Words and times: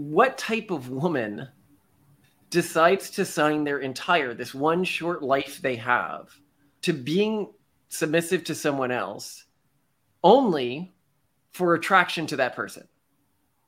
what 0.00 0.38
type 0.38 0.70
of 0.70 0.88
woman 0.88 1.46
decides 2.48 3.10
to 3.10 3.24
sign 3.24 3.64
their 3.64 3.80
entire 3.80 4.32
this 4.32 4.54
one 4.54 4.82
short 4.82 5.22
life 5.22 5.60
they 5.60 5.76
have 5.76 6.30
to 6.82 6.94
being 6.94 7.52
submissive 7.90 8.42
to 8.44 8.54
someone 8.54 8.90
else 8.90 9.44
only 10.24 10.94
for 11.52 11.74
attraction 11.74 12.26
to 12.26 12.36
that 12.36 12.56
person? 12.56 12.88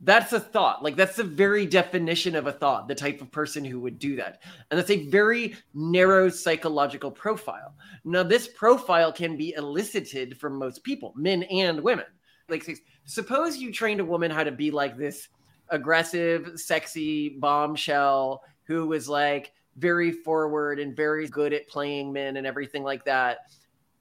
That's 0.01 0.33
a 0.33 0.41
thot. 0.41 0.83
Like 0.83 0.97
that's 0.97 1.17
the 1.17 1.23
very 1.23 1.67
definition 1.67 2.35
of 2.35 2.47
a 2.47 2.53
thot 2.53 2.89
the 2.89 2.95
type 2.95 3.21
of 3.21 3.31
person 3.31 3.63
who 3.63 3.79
would 3.81 3.99
do 3.99 4.17
that. 4.17 4.43
And 4.71 4.79
that's 4.79 4.91
a 4.91 5.09
very 5.09 5.55
narrow 5.75 6.31
psychological 6.31 7.11
profile. 7.11 7.75
Now 8.05 8.23
this 8.23 8.49
profile 8.49 9.13
can 9.13 9.37
be 9.37 9.53
elicited 9.53 10.39
from 10.39 10.59
most 10.59 10.83
people 10.83 11.13
men 11.15 11.43
and 11.45 11.83
women. 11.83 12.07
Like 12.49 12.67
suppose 13.05 13.59
you 13.59 13.71
trained 13.71 14.01
a 14.01 14.05
woman 14.05 14.31
how 14.31 14.45
to 14.45 14.51
be 14.51 14.71
like 14.71 14.97
this 14.97 15.29
aggressive 15.73 16.53
sexy 16.57 17.31
bombshell 17.31 18.45
who 18.65 18.87
was 18.87 19.09
like 19.09 19.53
very 19.77 20.13
forward 20.13 20.79
and 20.79 20.95
very 20.95 21.27
good 21.27 21.53
at 21.53 21.67
playing 21.67 22.13
men 22.13 22.37
and 22.37 22.47
everything 22.47 22.85
like 22.85 23.05
that. 23.07 23.39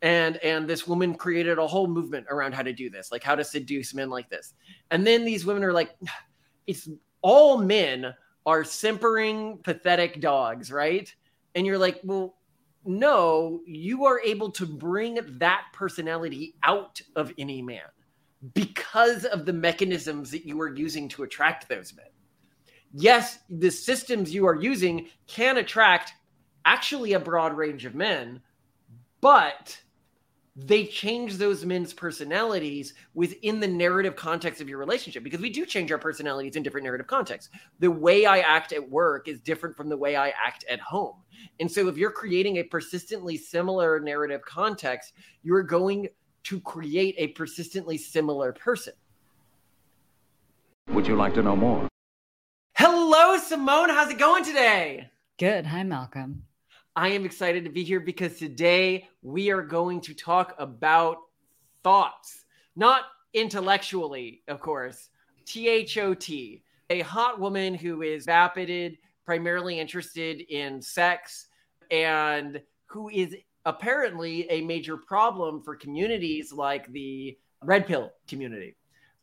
And 0.03 0.37
and 0.37 0.67
this 0.67 0.87
woman 0.87 1.15
created 1.15 1.57
a 1.57 1.65
whole 1.65 1.87
movement 1.87 2.27
around 2.29 2.53
how 2.53 2.63
to 2.63 2.73
do 2.73 2.89
this 2.89 3.11
like 3.11 3.23
how 3.23 3.35
to 3.35 3.43
seduce 3.43 3.93
men 3.93 4.09
like 4.09 4.29
this. 4.29 4.53
And 4.91 5.07
then 5.07 5.25
these 5.25 5.45
women 5.45 5.63
are 5.63 5.73
like 5.73 5.91
it's 6.67 6.87
all 7.21 7.57
men 7.57 8.13
are 8.45 8.63
simpering 8.63 9.59
pathetic 9.63 10.19
dogs 10.21 10.71
right? 10.71 11.13
And 11.55 11.65
you're 11.65 11.77
like 11.77 12.01
well 12.03 12.35
no 12.83 13.61
you 13.65 14.05
are 14.05 14.19
able 14.21 14.49
to 14.49 14.65
bring 14.65 15.19
that 15.37 15.65
personality 15.71 16.55
out 16.63 16.99
of 17.15 17.31
any 17.37 17.61
man 17.61 17.81
because 18.53 19.25
of 19.25 19.45
the 19.45 19.53
mechanisms 19.53 20.31
that 20.31 20.45
you 20.45 20.59
are 20.61 20.73
using 20.73 21.07
to 21.07 21.23
attract 21.23 21.69
those 21.69 21.93
men 21.95 22.05
yes 22.93 23.39
the 23.49 23.69
systems 23.69 24.33
you 24.33 24.45
are 24.45 24.55
using 24.55 25.07
can 25.27 25.57
attract 25.57 26.13
actually 26.65 27.13
a 27.13 27.19
broad 27.19 27.55
range 27.55 27.85
of 27.85 27.95
men 27.95 28.41
but 29.21 29.81
they 30.55 30.85
change 30.85 31.37
those 31.37 31.63
men's 31.63 31.93
personalities 31.93 32.93
within 33.13 33.61
the 33.61 33.67
narrative 33.67 34.17
context 34.17 34.59
of 34.59 34.67
your 34.67 34.79
relationship 34.79 35.23
because 35.23 35.39
we 35.39 35.49
do 35.49 35.65
change 35.65 35.91
our 35.91 35.97
personalities 35.97 36.57
in 36.57 36.63
different 36.63 36.83
narrative 36.83 37.07
contexts. 37.07 37.49
The 37.79 37.89
way 37.89 38.25
I 38.25 38.39
act 38.39 38.73
at 38.73 38.89
work 38.89 39.29
is 39.29 39.39
different 39.39 39.77
from 39.77 39.87
the 39.87 39.95
way 39.95 40.17
I 40.17 40.29
act 40.29 40.65
at 40.69 40.81
home. 40.81 41.15
And 41.61 41.71
so 41.71 41.87
if 41.87 41.97
you're 41.97 42.11
creating 42.11 42.57
a 42.57 42.63
persistently 42.63 43.37
similar 43.37 44.01
narrative 44.01 44.41
context, 44.41 45.13
you're 45.41 45.63
going 45.63 46.09
to 46.43 46.59
create 46.61 47.15
a 47.17 47.27
persistently 47.27 47.97
similar 47.97 48.51
person. 48.53 48.93
Would 50.89 51.07
you 51.07 51.15
like 51.15 51.33
to 51.35 51.43
know 51.43 51.55
more? 51.55 51.87
Hello, 52.75 53.37
Simone. 53.37 53.89
How's 53.89 54.11
it 54.11 54.17
going 54.17 54.43
today? 54.43 55.09
Good. 55.37 55.65
Hi, 55.65 55.83
Malcolm. 55.83 56.43
I 56.95 57.09
am 57.09 57.25
excited 57.25 57.63
to 57.63 57.69
be 57.69 57.83
here 57.83 57.99
because 57.99 58.37
today 58.37 59.07
we 59.21 59.49
are 59.51 59.61
going 59.61 60.01
to 60.01 60.13
talk 60.13 60.55
about 60.59 61.17
thots, 61.83 62.45
not 62.75 63.03
intellectually, 63.33 64.41
of 64.47 64.59
course. 64.59 65.09
T 65.45 65.69
H 65.69 65.97
O 65.97 66.13
T, 66.13 66.63
a 66.89 66.99
hot 67.01 67.39
woman 67.39 67.73
who 67.73 68.01
is 68.01 68.25
vapid, 68.25 68.97
primarily 69.25 69.79
interested 69.79 70.41
in 70.41 70.81
sex, 70.81 71.47
and 71.89 72.61
who 72.87 73.09
is 73.09 73.35
apparently 73.65 74.49
a 74.49 74.61
major 74.61 74.97
problem 74.97 75.61
for 75.61 75.75
communities 75.75 76.51
like 76.51 76.91
the 76.91 77.37
red 77.63 77.85
pill 77.85 78.11
community. 78.27 78.75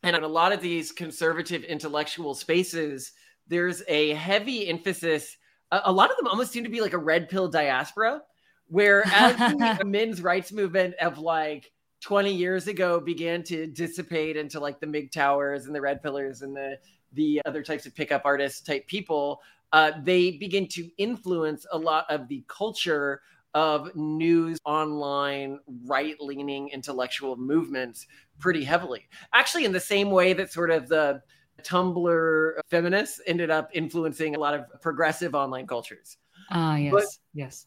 And 0.03 0.15
in 0.15 0.23
a 0.23 0.27
lot 0.27 0.53
of 0.53 0.61
these 0.61 0.91
conservative 0.91 1.63
intellectual 1.63 2.33
spaces, 2.33 3.11
there's 3.47 3.83
a 3.87 4.13
heavy 4.13 4.67
emphasis 4.69 5.35
a, 5.71 5.91
lot 5.91 6.09
of 6.09 6.17
them 6.17 6.27
almost 6.27 6.51
seem 6.51 6.63
to 6.63 6.69
be 6.69 6.81
like 6.81 6.93
a 6.93 6.97
red 6.97 7.29
pill 7.29 7.47
diaspora, 7.47 8.21
where 8.67 9.03
as 9.13 9.35
the 9.37 9.85
men's 9.85 10.21
rights 10.21 10.51
movement 10.51 10.95
of 10.95 11.19
like 11.19 11.71
20 12.01 12.33
years 12.33 12.67
ago 12.67 12.99
began 12.99 13.43
to 13.43 13.67
dissipate 13.67 14.37
into 14.37 14.59
like 14.59 14.79
the 14.79 14.87
MGTOWers 14.87 15.65
and 15.65 15.75
the 15.75 15.81
red 15.81 16.01
pillers 16.03 16.41
and 16.41 16.55
the 16.55 16.77
the 17.13 17.41
other 17.47 17.63
types 17.63 17.87
of 17.87 17.95
pickup 17.95 18.21
artist 18.23 18.67
type 18.67 18.85
people, 18.85 19.41
uh, 19.73 19.91
they 20.03 20.29
begin 20.29 20.67
to 20.67 20.87
influence 20.99 21.65
a 21.71 21.77
lot 21.77 22.05
of 22.07 22.27
the 22.27 22.43
culture 22.47 23.21
of 23.53 23.95
news 23.95 24.59
online 24.65 25.59
right 25.85 26.15
leaning 26.19 26.69
intellectual 26.69 27.35
movements 27.35 28.07
pretty 28.39 28.63
heavily. 28.63 29.07
Actually, 29.33 29.65
in 29.65 29.71
the 29.71 29.79
same 29.79 30.11
way 30.11 30.33
that 30.33 30.51
sort 30.51 30.69
of 30.69 30.87
the 30.87 31.21
Tumblr 31.63 32.53
feminists 32.69 33.21
ended 33.25 33.49
up 33.49 33.69
influencing 33.73 34.35
a 34.35 34.39
lot 34.39 34.53
of 34.53 34.65
progressive 34.81 35.35
online 35.35 35.67
cultures. 35.67 36.17
Ah, 36.51 36.73
uh, 36.73 36.75
yes. 36.77 36.91
But 36.91 37.05
yes. 37.33 37.65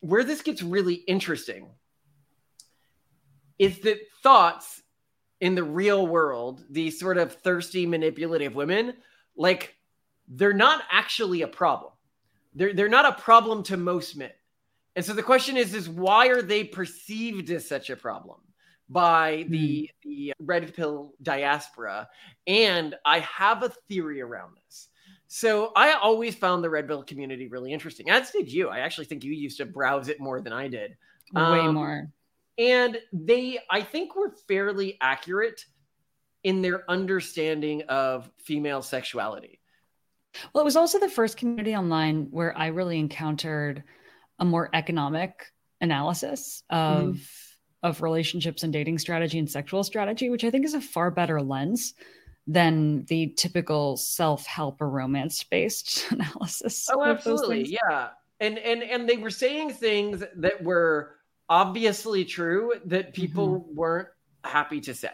Where 0.00 0.24
this 0.24 0.42
gets 0.42 0.62
really 0.62 0.94
interesting 0.94 1.68
is 3.58 3.78
that 3.80 3.98
thots 4.22 4.82
in 5.40 5.54
the 5.54 5.64
real 5.64 6.06
world, 6.06 6.64
these 6.70 6.98
sort 6.98 7.18
of 7.18 7.32
thirsty, 7.32 7.86
manipulative 7.86 8.54
women, 8.54 8.94
like 9.36 9.76
they're 10.28 10.52
not 10.52 10.82
actually 10.90 11.42
a 11.42 11.48
problem. 11.48 11.92
They're, 12.54 12.72
they're 12.74 12.88
not 12.88 13.06
a 13.06 13.20
problem 13.20 13.62
to 13.64 13.76
most 13.76 14.16
men. 14.16 14.30
And 14.94 15.04
so 15.04 15.14
the 15.14 15.22
question 15.22 15.56
is, 15.56 15.74
is 15.74 15.88
why 15.88 16.28
are 16.28 16.42
they 16.42 16.64
perceived 16.64 17.50
as 17.50 17.66
such 17.66 17.90
a 17.90 17.96
problem? 17.96 18.38
by 18.92 19.46
the, 19.48 19.90
mm. 20.06 20.08
the 20.08 20.32
red 20.38 20.74
pill 20.74 21.14
diaspora. 21.22 22.08
And 22.46 22.94
I 23.04 23.20
have 23.20 23.62
a 23.62 23.70
theory 23.88 24.20
around 24.20 24.56
this. 24.66 24.88
So 25.28 25.72
I 25.74 25.92
always 25.92 26.34
found 26.34 26.62
the 26.62 26.70
red 26.70 26.86
pill 26.86 27.02
community 27.02 27.48
really 27.48 27.72
interesting, 27.72 28.10
as 28.10 28.30
did 28.30 28.52
you. 28.52 28.68
I 28.68 28.80
actually 28.80 29.06
think 29.06 29.24
you 29.24 29.32
used 29.32 29.56
to 29.58 29.66
browse 29.66 30.08
it 30.08 30.20
more 30.20 30.42
than 30.42 30.52
I 30.52 30.68
did. 30.68 30.96
Way 31.32 31.60
um, 31.60 31.74
more. 31.74 32.08
And 32.58 32.98
they, 33.14 33.58
I 33.70 33.80
think, 33.80 34.14
were 34.14 34.34
fairly 34.46 34.98
accurate 35.00 35.64
in 36.44 36.60
their 36.60 36.88
understanding 36.90 37.82
of 37.88 38.30
female 38.36 38.82
sexuality. 38.82 39.58
Well, 40.52 40.62
it 40.62 40.66
was 40.66 40.76
also 40.76 40.98
the 40.98 41.08
first 41.08 41.38
community 41.38 41.74
online 41.74 42.26
where 42.30 42.56
I 42.56 42.66
really 42.66 42.98
encountered 42.98 43.84
a 44.42 44.44
more 44.44 44.68
economic 44.74 45.46
analysis 45.80 46.62
of. 46.68 47.14
Mm 47.14 47.20
of 47.82 48.00
relationships 48.00 48.62
and 48.62 48.72
dating 48.72 48.98
strategy 48.98 49.38
and 49.38 49.50
sexual 49.50 49.82
strategy, 49.82 50.30
which 50.30 50.44
I 50.44 50.50
think 50.50 50.64
is 50.64 50.74
a 50.74 50.80
far 50.80 51.10
better 51.10 51.42
lens 51.42 51.94
than 52.46 53.04
the 53.06 53.34
typical 53.36 53.96
self-help 53.96 54.80
or 54.80 54.88
romance-based 54.88 56.06
analysis. 56.10 56.88
Oh, 56.92 57.04
absolutely. 57.04 57.64
Yeah. 57.64 58.10
And 58.40 58.58
and 58.58 58.82
and 58.82 59.08
they 59.08 59.16
were 59.16 59.30
saying 59.30 59.70
things 59.70 60.22
that 60.36 60.62
were 60.62 61.16
obviously 61.48 62.24
true 62.24 62.74
that 62.86 63.14
people 63.14 63.60
mm-hmm. 63.60 63.74
weren't 63.76 64.08
happy 64.42 64.80
to 64.82 64.94
say, 64.94 65.12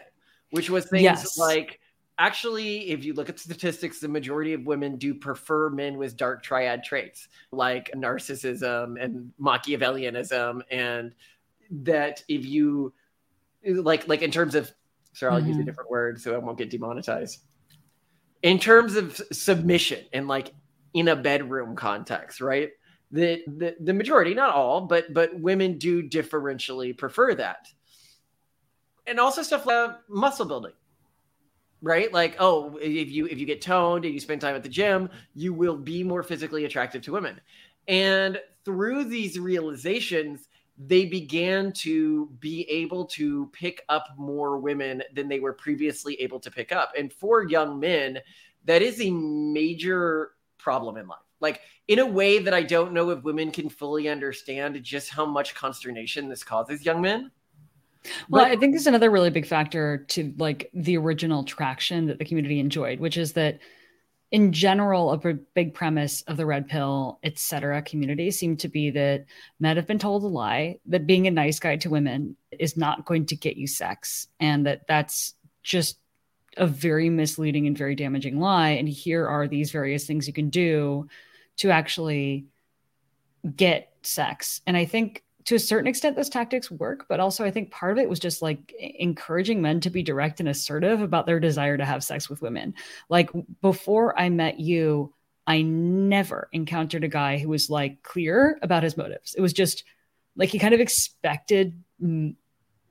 which 0.51 0.69
was 0.69 0.89
things 0.89 1.03
yes. 1.03 1.37
like 1.37 1.78
actually, 2.19 2.91
if 2.91 3.03
you 3.03 3.13
look 3.13 3.29
at 3.29 3.39
statistics, 3.39 3.99
the 3.99 4.07
majority 4.07 4.53
of 4.53 4.67
women 4.67 4.97
do 4.97 5.15
prefer 5.15 5.69
men 5.69 5.97
with 5.97 6.15
dark 6.15 6.43
triad 6.43 6.83
traits 6.83 7.29
like 7.51 7.91
narcissism 7.95 9.03
and 9.03 9.31
Machiavellianism 9.41 10.61
and 10.69 11.15
that 11.71 12.23
if 12.27 12.45
you 12.45 12.93
like 13.65 14.07
like 14.07 14.21
in 14.21 14.31
terms 14.31 14.55
of 14.55 14.71
sorry 15.13 15.33
i'll 15.33 15.39
mm-hmm. 15.39 15.47
use 15.47 15.55
a 15.55 15.59
mm-hmm. 15.59 15.67
different 15.67 15.89
word 15.89 16.19
so 16.19 16.33
i 16.33 16.37
won't 16.37 16.57
get 16.57 16.69
demonetized 16.69 17.39
in 18.41 18.57
terms 18.57 18.95
of 18.95 19.15
submission 19.31 20.03
and 20.13 20.27
like 20.27 20.53
in 20.93 21.09
a 21.09 21.15
bedroom 21.15 21.75
context 21.75 22.41
right 22.41 22.71
the, 23.11 23.43
the 23.47 23.75
the 23.79 23.93
majority 23.93 24.33
not 24.33 24.53
all 24.53 24.81
but 24.81 25.13
but 25.13 25.37
women 25.39 25.77
do 25.77 26.01
differentially 26.07 26.97
prefer 26.97 27.35
that 27.35 27.67
and 29.05 29.19
also 29.19 29.41
stuff 29.41 29.65
like 29.65 29.91
muscle 30.07 30.45
building 30.45 30.73
right 31.81 32.11
like 32.11 32.35
oh 32.39 32.77
if 32.81 33.09
you 33.09 33.25
if 33.27 33.37
you 33.39 33.45
get 33.45 33.61
toned 33.61 34.05
and 34.05 34.13
you 34.13 34.19
spend 34.19 34.41
time 34.41 34.55
at 34.55 34.63
the 34.63 34.69
gym 34.69 35.09
you 35.33 35.53
will 35.53 35.77
be 35.77 36.03
more 36.03 36.23
physically 36.23 36.65
attractive 36.65 37.01
to 37.01 37.11
women 37.11 37.39
and 37.87 38.39
through 38.65 39.05
these 39.05 39.39
realizations 39.39 40.49
they 40.79 41.05
began 41.05 41.73
to 41.73 42.27
be 42.39 42.61
able 42.69 43.05
to 43.05 43.47
pick 43.47 43.83
up 43.89 44.07
more 44.17 44.57
women 44.57 45.03
than 45.13 45.27
they 45.27 45.41
were 45.41 45.51
previously 45.51 46.15
able 46.21 46.39
to 46.39 46.49
pick 46.49 46.71
up. 46.71 46.93
And 46.97 47.11
for 47.11 47.43
young 47.43 47.79
men, 47.79 48.19
that 48.63 48.81
is 48.81 49.01
a 49.01 49.11
major 49.11 50.31
problem 50.57 50.95
in 50.95 51.07
life. 51.07 51.19
Like, 51.41 51.61
in 51.89 51.99
a 51.99 52.05
way 52.05 52.39
that 52.39 52.53
I 52.53 52.63
don't 52.63 52.93
know 52.93 53.09
if 53.09 53.23
women 53.23 53.51
can 53.51 53.69
fully 53.69 54.07
understand 54.07 54.81
just 54.83 55.09
how 55.09 55.25
much 55.25 55.53
consternation 55.53 56.29
this 56.29 56.43
causes 56.43 56.85
young 56.85 57.01
men. 57.01 57.31
Well, 58.29 58.45
but- 58.45 58.51
I 58.51 58.55
think 58.55 58.73
there's 58.73 58.87
another 58.87 59.11
really 59.11 59.29
big 59.29 59.45
factor 59.45 60.05
to 60.09 60.33
like 60.37 60.69
the 60.73 60.97
original 60.97 61.43
traction 61.43 62.07
that 62.07 62.19
the 62.19 62.25
community 62.25 62.59
enjoyed, 62.59 62.99
which 62.99 63.17
is 63.17 63.33
that 63.33 63.59
in 64.31 64.53
general, 64.53 65.11
a 65.11 65.33
big 65.55 65.73
premise 65.73 66.21
of 66.27 66.37
the 66.37 66.45
red 66.45 66.67
pill, 66.67 67.19
etc. 67.23 67.81
community 67.81 68.29
seemed 68.29 68.59
to 68.59 68.67
be 68.67 68.91
that 68.91 69.25
men 69.59 69.75
have 69.75 69.87
been 69.87 69.97
told 69.97 70.23
a 70.23 70.27
lie 70.27 70.77
that 70.85 71.07
being 71.07 71.25
a 71.25 71.31
nice 71.31 71.59
guy 71.59 71.77
to 71.77 71.89
women 71.89 72.35
is 72.51 72.77
not 72.77 73.05
going 73.05 73.25
to 73.25 73.35
get 73.35 73.57
you 73.57 73.65
sex, 73.65 74.27
and 74.39 74.67
that 74.67 74.85
that's 74.87 75.33
just 75.63 75.97
a 76.57 76.67
very 76.67 77.09
misleading 77.09 77.65
and 77.65 77.77
very 77.77 77.95
damaging 77.95 78.39
lie. 78.39 78.69
And 78.69 78.87
here 78.87 79.27
are 79.27 79.47
these 79.47 79.71
various 79.71 80.05
things 80.05 80.27
you 80.27 80.33
can 80.33 80.49
do 80.49 81.07
to 81.57 81.71
actually 81.71 82.45
get 83.55 83.91
sex. 84.03 84.61
And 84.67 84.77
I 84.77 84.85
think 84.85 85.23
to 85.49 85.55
a 85.55 85.59
certain 85.59 85.87
extent 85.87 86.15
those 86.15 86.29
tactics 86.29 86.69
work 86.69 87.07
but 87.09 87.19
also 87.19 87.43
i 87.43 87.49
think 87.49 87.71
part 87.71 87.91
of 87.91 87.97
it 87.97 88.07
was 88.07 88.19
just 88.19 88.39
like 88.43 88.71
encouraging 88.77 89.63
men 89.63 89.79
to 89.79 89.89
be 89.89 90.03
direct 90.03 90.39
and 90.39 90.47
assertive 90.47 91.01
about 91.01 91.25
their 91.25 91.39
desire 91.39 91.75
to 91.75 91.83
have 91.83 92.03
sex 92.03 92.29
with 92.29 92.43
women. 92.43 92.75
Like 93.09 93.31
before 93.59 94.17
i 94.19 94.29
met 94.29 94.59
you 94.59 95.11
i 95.47 95.63
never 95.63 96.49
encountered 96.51 97.03
a 97.03 97.07
guy 97.07 97.39
who 97.39 97.49
was 97.49 97.67
like 97.67 98.03
clear 98.03 98.59
about 98.61 98.83
his 98.83 98.95
motives. 98.95 99.33
It 99.33 99.41
was 99.41 99.51
just 99.51 99.85
like 100.35 100.49
he 100.49 100.59
kind 100.59 100.75
of 100.75 100.81
expected 100.81 101.83
mm, 101.99 102.35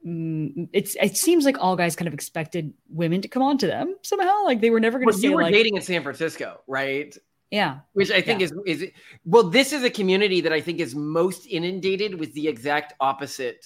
mm, 0.04 0.69
it's 0.72 0.96
it 1.00 1.16
seems 1.16 1.44
like 1.44 1.62
all 1.62 1.76
guys 1.76 1.94
kind 1.94 2.08
of 2.08 2.14
expected 2.14 2.75
women 2.88 3.22
to 3.22 3.28
come 3.28 3.44
on 3.44 3.58
to 3.58 3.69
them 3.69 3.94
somehow. 4.02 4.43
Like 4.44 4.61
they 4.61 4.70
were 4.70 4.81
never 4.81 4.99
going 4.99 5.12
to 5.12 5.14
well, 5.14 5.22
you 5.22 5.32
were 5.32 5.43
like 5.43 5.54
dating 5.54 5.76
in 5.76 5.82
san 5.82 6.02
francisco 6.02 6.61
right 6.66 7.16
yeah. 7.50 7.80
Which 7.92 8.10
I 8.10 8.20
think 8.20 8.40
Yeah. 8.40 8.48
is 8.66 8.82
is 8.82 8.90
well, 9.24 9.44
this 9.44 9.72
is 9.72 9.82
a 9.82 9.90
community 9.90 10.40
that 10.42 10.52
I 10.52 10.60
think 10.60 10.80
is 10.80 10.94
most 10.94 11.46
inundated 11.46 12.18
with 12.18 12.32
the 12.34 12.48
exact 12.48 12.94
opposite 13.00 13.64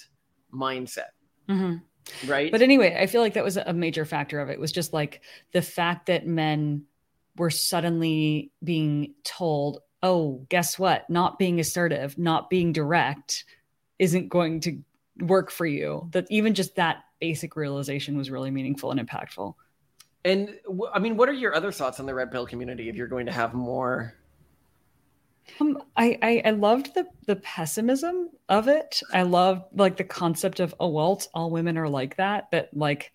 mindset, 0.53 1.11
Mhm. 1.49 1.81
right? 2.27 2.51
But 2.51 2.61
anyway, 2.61 2.95
I 2.99 3.07
feel 3.07 3.21
like 3.21 3.33
that 3.33 3.43
was 3.43 3.57
a 3.57 3.73
major 3.73 4.05
factor 4.05 4.39
of 4.39 4.49
it 4.49 4.59
was 4.59 4.71
just 4.71 4.93
like 4.93 5.21
the 5.51 5.61
fact 5.61 6.05
that 6.07 6.25
men 6.27 6.85
were 7.37 7.49
suddenly 7.49 8.51
being 8.63 9.15
told, 9.23 9.79
"Oh, 10.03 10.45
guess 10.49 10.77
what? 10.77 11.09
Not 11.09 11.39
being 11.39 11.59
assertive, 11.59 12.17
not 12.17 12.49
being 12.49 12.71
direct 12.73 13.45
isn't 13.99 14.29
going 14.29 14.59
to 14.61 14.79
work 15.19 15.49
for 15.49 15.65
you." 15.65 16.07
That 16.11 16.27
even 16.29 16.53
just 16.53 16.75
that 16.75 17.03
basic 17.19 17.55
realization 17.55 18.17
was 18.17 18.29
really 18.29 18.51
meaningful 18.51 18.91
and 18.91 18.99
impactful. 18.99 19.55
And 20.25 20.57
I 20.93 20.99
mean, 20.99 21.17
what 21.17 21.29
are 21.29 21.33
your 21.33 21.55
other 21.55 21.71
thoughts 21.71 21.99
on 21.99 22.05
the 22.05 22.13
red 22.13 22.31
pill 22.31 22.45
community 22.45 22.89
if 22.89 22.95
you're 22.95 23.07
going 23.07 23.25
to 23.25 23.31
have 23.31 23.53
more? 23.53 24.13
Um, 25.59 25.77
I, 25.97 26.17
I 26.21 26.41
I 26.45 26.49
loved 26.51 26.95
the 26.95 27.05
the 27.27 27.35
pessimism 27.37 28.29
of 28.49 28.67
it. 28.67 29.01
I 29.13 29.23
loved 29.23 29.63
like 29.77 29.97
the 29.97 30.03
concept 30.05 30.59
of 30.59 30.73
oh 30.79 30.87
well, 30.89 31.21
all 31.33 31.49
women 31.51 31.77
are 31.77 31.89
like 31.89 32.15
that. 32.17 32.49
That 32.51 32.75
like 32.75 33.11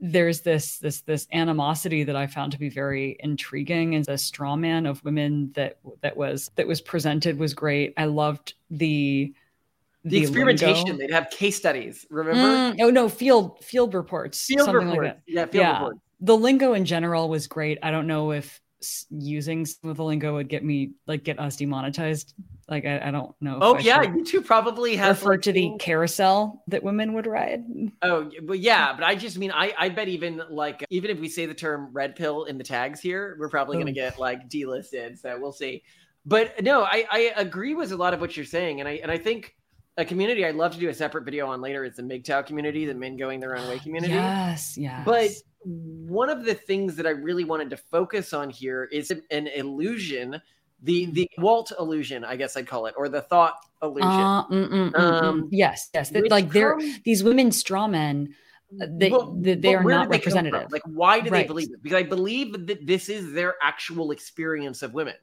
there's 0.00 0.40
this 0.42 0.78
this 0.78 1.00
this 1.02 1.26
animosity 1.32 2.04
that 2.04 2.16
I 2.16 2.26
found 2.26 2.52
to 2.52 2.58
be 2.58 2.68
very 2.68 3.16
intriguing, 3.20 3.94
and 3.94 4.04
the 4.04 4.18
straw 4.18 4.56
man 4.56 4.84
of 4.86 5.02
women 5.04 5.52
that 5.54 5.78
that 6.02 6.16
was 6.16 6.50
that 6.56 6.66
was 6.66 6.80
presented 6.80 7.38
was 7.38 7.54
great. 7.54 7.94
I 7.96 8.06
loved 8.06 8.54
the 8.70 9.32
The, 10.04 10.18
experimentation, 10.18 10.84
lingo. 10.90 10.98
they'd 10.98 11.12
have 11.14 11.30
case 11.30 11.56
studies, 11.56 12.04
remember? 12.10 12.42
Mm, 12.74 12.76
oh 12.82 12.90
no, 12.90 13.08
field 13.08 13.62
field 13.64 13.94
reports, 13.94 14.44
Field 14.46 14.66
something 14.66 14.88
reports. 14.88 15.06
like 15.06 15.14
that 15.14 15.22
Yeah, 15.26 15.44
field 15.46 15.52
Yeah. 15.54 15.72
reports. 15.74 16.00
The 16.20 16.36
lingo 16.36 16.74
in 16.74 16.84
general 16.84 17.28
was 17.28 17.46
great. 17.46 17.78
I 17.82 17.90
don't 17.90 18.06
know 18.06 18.32
if 18.32 18.60
using 19.10 19.66
some 19.66 19.90
of 19.90 19.96
the 19.96 20.04
lingo 20.04 20.34
would 20.34 20.48
get 20.48 20.64
me 20.64 20.92
like 21.06 21.24
get 21.24 21.38
us 21.38 21.56
demonetized. 21.56 22.34
Like 22.68 22.84
I, 22.84 23.08
I 23.08 23.10
don't 23.10 23.34
know. 23.40 23.58
Oh 23.60 23.76
I 23.76 23.80
yeah, 23.80 24.02
you 24.02 24.24
two 24.24 24.40
probably 24.40 24.94
have 24.96 25.20
refer 25.20 25.32
like, 25.32 25.42
to 25.42 25.52
the 25.52 25.72
carousel 25.78 26.62
that 26.68 26.82
women 26.82 27.14
would 27.14 27.26
ride. 27.26 27.64
Oh, 28.02 28.30
but 28.42 28.60
yeah, 28.60 28.92
but 28.94 29.04
I 29.04 29.14
just 29.14 29.38
mean 29.38 29.50
I 29.50 29.72
I 29.78 29.88
bet 29.88 30.08
even 30.08 30.42
like 30.50 30.84
even 30.90 31.10
if 31.10 31.18
we 31.18 31.28
say 31.28 31.46
the 31.46 31.54
term 31.54 31.90
red 31.92 32.14
pill 32.14 32.44
in 32.44 32.58
the 32.58 32.64
tags 32.64 33.00
here, 33.00 33.36
we're 33.38 33.48
probably 33.48 33.76
going 33.76 33.86
to 33.86 33.92
get 33.92 34.18
like 34.18 34.48
delisted. 34.48 35.18
So 35.18 35.38
we'll 35.40 35.52
see. 35.52 35.82
But 36.24 36.62
no, 36.62 36.82
I 36.82 37.06
I 37.10 37.32
agree 37.36 37.74
with 37.74 37.92
a 37.92 37.96
lot 37.96 38.14
of 38.14 38.20
what 38.20 38.36
you're 38.36 38.46
saying, 38.46 38.80
and 38.80 38.88
I 38.88 39.00
and 39.02 39.10
I 39.10 39.18
think 39.18 39.56
a 39.96 40.04
community 40.04 40.44
I'd 40.44 40.54
love 40.54 40.72
to 40.74 40.78
do 40.78 40.88
a 40.88 40.94
separate 40.94 41.24
video 41.24 41.48
on 41.48 41.60
later 41.60 41.84
is 41.84 41.96
the 41.96 42.02
MGTOW 42.02 42.46
community, 42.46 42.86
the 42.86 42.94
men 42.94 43.16
going 43.16 43.40
their 43.40 43.56
own 43.56 43.68
way 43.68 43.78
community. 43.82 44.14
Yes, 44.14 44.76
yes. 44.76 45.02
But 45.04 45.30
one 45.64 46.30
of 46.30 46.44
the 46.44 46.54
things 46.54 46.96
that 46.96 47.06
I 47.06 47.10
really 47.10 47.44
wanted 47.44 47.70
to 47.70 47.76
focus 47.76 48.32
on 48.32 48.50
here 48.50 48.84
is 48.92 49.10
an 49.30 49.46
illusion, 49.48 50.40
the 50.82 51.06
the 51.06 51.28
Walt 51.38 51.72
illusion, 51.78 52.24
I 52.24 52.36
guess 52.36 52.56
I'd 52.56 52.66
call 52.68 52.86
it, 52.86 52.94
or 52.96 53.08
the 53.08 53.22
thot 53.22 53.54
illusion. 53.82 54.08
Uh, 54.08 54.46
mm, 54.48 54.68
mm, 54.68 54.92
mm, 54.92 54.98
Um, 55.00 55.42
mm. 55.42 55.48
yes, 55.50 55.88
yes. 55.92 56.10
That, 56.10 56.30
like 56.30 56.52
they're 56.52 56.78
these 57.04 57.24
women 57.24 57.50
straw 57.50 57.88
men. 57.88 58.34
uh, 58.80 58.86
They 58.98 59.10
Well, 59.10 59.36
they, 59.40 59.54
they 59.54 59.74
are 59.74 59.84
not 59.84 60.08
they 60.08 60.16
representative. 60.18 60.70
Like, 60.70 60.82
why 60.86 61.20
do 61.20 61.30
they 61.30 61.44
believe 61.44 61.70
it? 61.72 61.82
Because 61.82 61.98
I 61.98 62.02
believe 62.04 62.66
that 62.66 62.86
this 62.86 63.08
is 63.08 63.32
their 63.32 63.56
actual 63.62 64.12
experience 64.12 64.82
of 64.82 64.94
women, 64.94 65.14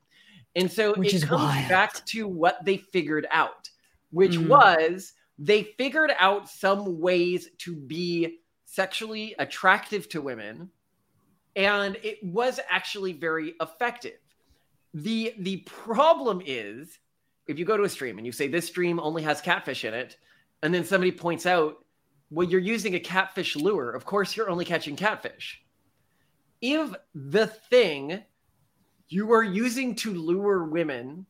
and 0.56 0.70
so 0.70 0.94
Which 0.96 1.10
it 1.10 1.16
is 1.16 1.26
comes 1.26 1.42
wild. 1.42 1.70
back 1.70 2.06
to 2.08 2.28
what 2.28 2.64
they 2.66 2.78
figured 2.78 3.28
out, 3.32 3.70
which 4.12 4.38
Mhm. 4.38 4.48
was 4.50 5.14
they 5.38 5.64
figured 5.78 6.12
out 6.20 6.50
some 6.50 7.00
ways 7.00 7.50
to 7.60 7.76
be 7.76 8.40
sexually 8.76 9.36
attractive 9.40 10.10
to 10.10 10.22
women, 10.22 10.70
and 11.56 11.98
it 12.04 12.22
was 12.22 12.60
actually 12.70 13.14
very 13.14 13.54
effective. 13.62 14.20
the 14.94 15.34
The 15.40 15.58
problem 15.66 16.42
is 16.46 17.00
if 17.48 17.58
you 17.58 17.66
go 17.66 17.78
to 17.78 17.84
a 17.84 17.90
stream 17.90 18.18
and 18.18 18.26
you 18.26 18.34
say 18.34 18.48
this 18.48 18.68
stream 18.68 19.00
only 19.00 19.24
has 19.24 19.40
catfish 19.40 19.86
in 19.86 19.94
it, 19.94 20.18
and 20.62 20.74
then 20.74 20.84
somebody 20.84 21.12
points 21.12 21.46
out 21.46 21.78
well, 22.32 22.48
you're 22.48 22.60
using 22.60 22.96
a 22.96 23.00
catfish 23.00 23.56
lure. 23.56 23.92
Of 23.92 24.04
course, 24.04 24.36
you're 24.36 24.50
only 24.50 24.66
catching 24.66 24.96
catfish. 24.96 25.62
If 26.60 26.92
the 27.14 27.48
thing 27.48 28.24
you 29.08 29.32
are 29.32 29.44
using 29.44 29.94
to 29.96 30.14
lure 30.14 30.64
women 30.66 31.28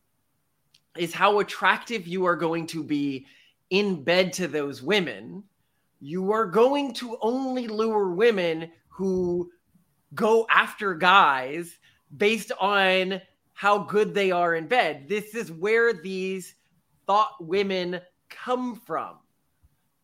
is 0.98 1.14
how 1.14 1.40
attractive 1.40 2.08
you 2.08 2.24
are 2.26 2.38
going 2.38 2.66
to 2.68 2.82
be 2.82 3.28
in 3.70 4.04
bed 4.04 4.32
to 4.34 4.48
those 4.48 4.82
women, 4.82 5.44
you 6.00 6.32
are 6.32 6.46
going 6.46 6.94
to 6.94 7.18
only 7.22 7.68
lure 7.68 8.12
women 8.12 8.72
who 8.90 9.50
go 10.14 10.46
after 10.50 10.94
guys 10.94 11.78
based 12.16 12.52
on 12.60 13.22
how 13.54 13.80
good 13.80 14.14
they 14.14 14.32
are 14.32 14.56
in 14.56 14.68
bed. 14.68 15.08
This 15.08 15.34
is 15.36 15.52
where 15.52 15.94
these 15.94 16.56
thot 17.08 17.32
women 17.40 18.02
come 18.30 18.76
from. 18.76 19.16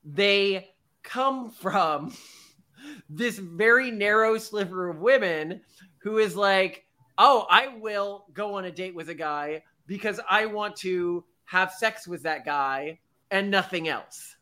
They 0.03 0.69
come 1.03 1.51
from 1.51 2.13
this 3.09 3.37
very 3.37 3.91
narrow 3.91 4.37
sliver 4.37 4.89
of 4.89 4.99
women 4.99 5.61
who 5.99 6.17
is 6.17 6.35
like, 6.35 6.85
oh, 7.17 7.45
I 7.49 7.67
will 7.79 8.25
go 8.33 8.55
on 8.55 8.65
a 8.65 8.71
date 8.71 8.95
with 8.95 9.09
a 9.09 9.15
guy 9.15 9.63
because 9.85 10.19
I 10.29 10.45
want 10.45 10.75
to 10.77 11.23
have 11.45 11.71
sex 11.71 12.07
with 12.07 12.23
that 12.23 12.45
guy 12.45 12.99
and 13.29 13.51
nothing 13.51 13.87
else. 13.87 14.37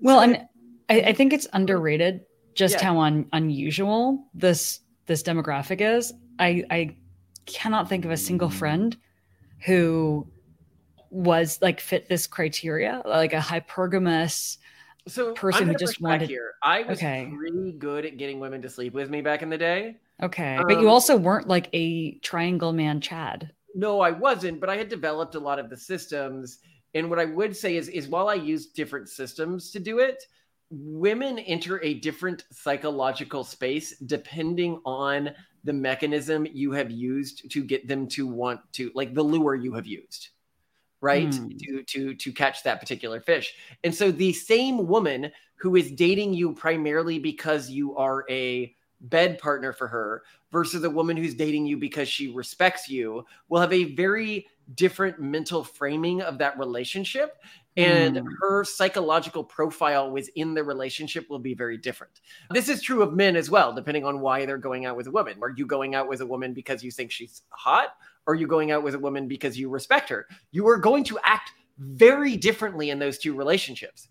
Well, 0.00 0.20
and 0.20 0.46
I, 0.88 1.00
I 1.00 1.12
think 1.12 1.32
it's 1.32 1.46
underrated 1.52 2.22
just 2.54 2.74
Yeah. 2.76 2.84
how 2.84 3.00
un, 3.00 3.26
unusual 3.32 4.26
this 4.34 4.80
this 5.06 5.22
demographic 5.22 5.80
is. 5.80 6.12
I 6.38 6.64
I 6.70 6.96
cannot 7.46 7.88
think 7.88 8.04
of 8.04 8.10
a 8.10 8.16
single 8.16 8.50
friend 8.50 8.96
who 9.66 10.26
was 11.10 11.60
like 11.62 11.80
fit 11.80 12.08
this 12.08 12.26
criteria, 12.26 13.02
like 13.04 13.32
a 13.32 13.38
hypergamous. 13.38 14.58
So 15.06 15.32
Person 15.34 15.68
who 15.68 15.74
just 15.74 16.00
wanted- 16.00 16.28
here. 16.30 16.54
I 16.62 16.82
was 16.82 16.98
Okay. 16.98 17.26
really 17.36 17.72
good 17.72 18.06
at 18.06 18.16
getting 18.16 18.40
women 18.40 18.62
to 18.62 18.70
sleep 18.70 18.94
with 18.94 19.10
me 19.10 19.20
back 19.20 19.42
in 19.42 19.50
the 19.50 19.58
day. 19.58 19.96
Okay, 20.22 20.58
but 20.66 20.74
you 20.80 20.86
Um, 20.88 20.88
also 20.88 21.16
weren't 21.16 21.46
like 21.46 21.68
a 21.74 22.14
triangle 22.20 22.72
man, 22.72 23.00
Chad. 23.02 23.52
No, 23.74 24.00
I 24.00 24.12
wasn't, 24.12 24.60
but 24.60 24.70
I 24.70 24.76
had 24.76 24.88
developed 24.88 25.34
a 25.34 25.40
lot 25.40 25.58
of 25.58 25.68
the 25.68 25.76
systems. 25.76 26.60
And 26.94 27.10
what 27.10 27.18
I 27.18 27.24
would 27.24 27.56
say 27.56 27.76
is, 27.76 27.88
is 27.88 28.08
while 28.08 28.28
I 28.28 28.34
use 28.34 28.66
different 28.66 29.08
systems 29.08 29.70
to 29.72 29.80
do 29.80 29.98
it, 29.98 30.24
women 30.70 31.38
enter 31.40 31.82
a 31.82 31.94
different 31.94 32.44
psychological 32.50 33.44
space 33.44 33.98
depending 33.98 34.80
on 34.84 35.30
the 35.64 35.72
mechanism 35.72 36.46
you 36.52 36.72
have 36.72 36.90
used 36.90 37.50
to 37.50 37.62
get 37.62 37.88
them 37.88 38.06
to 38.08 38.26
want 38.26 38.60
to, 38.72 38.90
like 38.94 39.14
the 39.14 39.22
lure 39.22 39.54
you 39.54 39.72
have 39.74 39.86
used, 39.86 40.30
right? 41.00 41.34
Hmm. 41.34 41.48
To 41.48 41.82
to 41.82 42.14
to 42.14 42.32
catch 42.32 42.62
that 42.62 42.80
particular 42.80 43.20
fish. 43.20 43.54
And 43.82 43.94
so 43.94 44.10
the 44.10 44.32
same 44.32 44.86
woman 44.86 45.32
who 45.56 45.76
is 45.76 45.90
dating 45.92 46.34
you 46.34 46.52
primarily 46.52 47.18
because 47.18 47.70
you 47.70 47.96
are 47.96 48.24
a 48.28 48.74
bed 49.10 49.38
partner 49.38 49.72
for 49.72 49.88
her 49.88 50.22
versus 50.52 50.84
a 50.84 50.90
woman 50.90 51.16
who's 51.16 51.34
dating 51.34 51.66
you 51.66 51.76
because 51.76 52.08
she 52.08 52.32
respects 52.32 52.88
you 52.88 53.24
will 53.48 53.60
have 53.60 53.72
a 53.72 53.94
very 53.94 54.46
different 54.74 55.20
mental 55.20 55.62
framing 55.62 56.22
of 56.22 56.38
that 56.38 56.58
relationship 56.58 57.36
and 57.76 58.16
Mm. 58.16 58.26
her 58.40 58.64
psychological 58.64 59.42
profile 59.42 60.10
within 60.10 60.54
the 60.54 60.62
relationship 60.62 61.28
will 61.28 61.40
be 61.40 61.54
very 61.54 61.76
different. 61.76 62.20
This 62.50 62.68
is 62.68 62.80
true 62.80 63.02
of 63.02 63.14
men 63.14 63.34
as 63.36 63.50
well, 63.50 63.72
depending 63.74 64.04
on 64.04 64.20
why 64.20 64.46
they're 64.46 64.58
going 64.58 64.86
out 64.86 64.96
with 64.96 65.08
a 65.08 65.10
woman. 65.10 65.38
Are 65.42 65.50
you 65.50 65.66
going 65.66 65.94
out 65.96 66.08
with 66.08 66.20
a 66.20 66.26
woman 66.26 66.54
because 66.54 66.84
you 66.84 66.92
think 66.92 67.10
she's 67.10 67.42
hot? 67.48 67.96
Or 68.26 68.34
are 68.34 68.36
you 68.36 68.46
going 68.46 68.70
out 68.70 68.84
with 68.84 68.94
a 68.94 68.98
woman 68.98 69.26
because 69.26 69.58
you 69.58 69.68
respect 69.68 70.08
her? 70.08 70.28
You 70.52 70.68
are 70.68 70.78
going 70.78 71.02
to 71.04 71.18
act 71.24 71.50
very 71.78 72.36
differently 72.36 72.90
in 72.90 73.00
those 73.00 73.18
two 73.18 73.34
relationships 73.34 74.08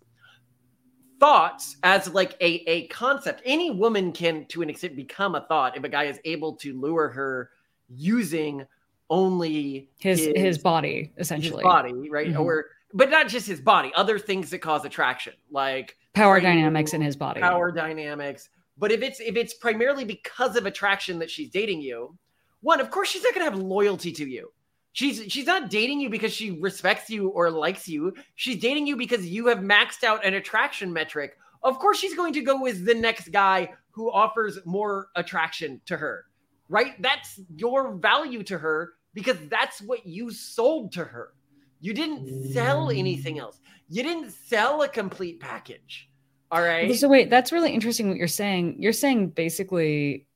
thots 1.24 1.76
as 1.82 2.12
like 2.12 2.32
a, 2.42 2.62
a 2.68 2.86
concept 2.88 3.40
any 3.46 3.70
woman 3.70 4.12
can 4.12 4.44
to 4.46 4.60
an 4.60 4.68
extent 4.68 4.94
become 4.94 5.34
a 5.34 5.40
thot 5.48 5.74
if 5.76 5.82
a 5.82 5.88
guy 5.88 6.04
is 6.04 6.18
able 6.26 6.54
to 6.54 6.78
lure 6.78 7.08
her 7.08 7.50
using 7.88 8.66
only 9.08 9.88
His 9.98 10.28
his, 10.36 10.58
body 10.58 11.12
essentially. 11.16 11.62
his 11.62 11.72
body 11.72 12.10
right 12.10 12.28
Mhm. 12.28 12.40
or 12.40 12.66
but 12.92 13.08
not 13.10 13.28
just 13.28 13.46
his 13.46 13.60
body 13.60 13.90
other 13.94 14.18
things 14.18 14.50
that 14.50 14.58
cause 14.58 14.84
attraction 14.84 15.32
like 15.50 15.96
Power 16.12 16.40
training, 16.40 16.58
dynamics 16.58 16.92
in 16.92 17.00
his 17.00 17.16
body. 17.16 17.40
power 17.40 17.72
dynamics 17.72 18.50
But 18.76 18.92
if 18.92 19.02
it's 19.02 19.18
if 19.20 19.36
it's 19.36 19.54
primarily 19.54 20.04
because 20.04 20.56
of 20.56 20.66
attraction 20.66 21.18
that 21.20 21.30
she's 21.30 21.48
dating 21.48 21.80
you, 21.80 22.16
one, 22.60 22.80
of 22.80 22.90
course 22.90 23.08
she's 23.08 23.22
not 23.22 23.32
going 23.34 23.46
to 23.46 23.50
have 23.52 23.60
loyalty 23.60 24.10
to 24.12 24.26
you. 24.28 24.52
She's 24.94 25.24
she's 25.30 25.46
not 25.46 25.70
dating 25.70 26.00
you 26.00 26.08
because 26.08 26.32
she 26.32 26.52
respects 26.52 27.10
you 27.10 27.28
or 27.30 27.50
likes 27.50 27.88
you. 27.88 28.14
She's 28.36 28.60
dating 28.60 28.86
you 28.86 28.96
because 28.96 29.26
you 29.26 29.48
have 29.48 29.58
maxed 29.58 30.04
out 30.04 30.24
an 30.24 30.34
attraction 30.34 30.92
metric. 30.92 31.36
Of 31.64 31.80
course 31.80 31.98
she's 31.98 32.14
going 32.14 32.32
to 32.34 32.42
go 32.42 32.60
with 32.60 32.86
the 32.86 32.94
next 32.94 33.32
guy 33.32 33.70
who 33.90 34.10
offers 34.12 34.60
more 34.64 35.08
attraction 35.16 35.80
to 35.86 35.96
her. 35.96 36.26
Right? 36.68 37.00
That's 37.02 37.40
your 37.56 37.96
value 37.96 38.44
to 38.44 38.56
her 38.56 38.92
because 39.14 39.36
that's 39.50 39.82
what 39.82 40.06
you 40.06 40.30
sold 40.30 40.92
to 40.92 41.04
her. 41.04 41.34
You 41.80 41.92
didn't 41.92 42.52
sell 42.52 42.86
mm. 42.86 42.96
anything 42.96 43.40
else. 43.40 43.58
You 43.88 44.04
didn't 44.04 44.30
sell 44.30 44.82
a 44.82 44.88
complete 44.88 45.40
package. 45.40 46.08
All 46.52 46.62
right. 46.62 46.94
So 46.94 47.08
wait, 47.08 47.30
that's 47.30 47.50
really 47.50 47.72
interesting 47.74 48.08
what 48.08 48.16
you're 48.16 48.28
saying. 48.28 48.76
You're 48.78 48.92
saying 48.92 49.30
basically 49.30 50.28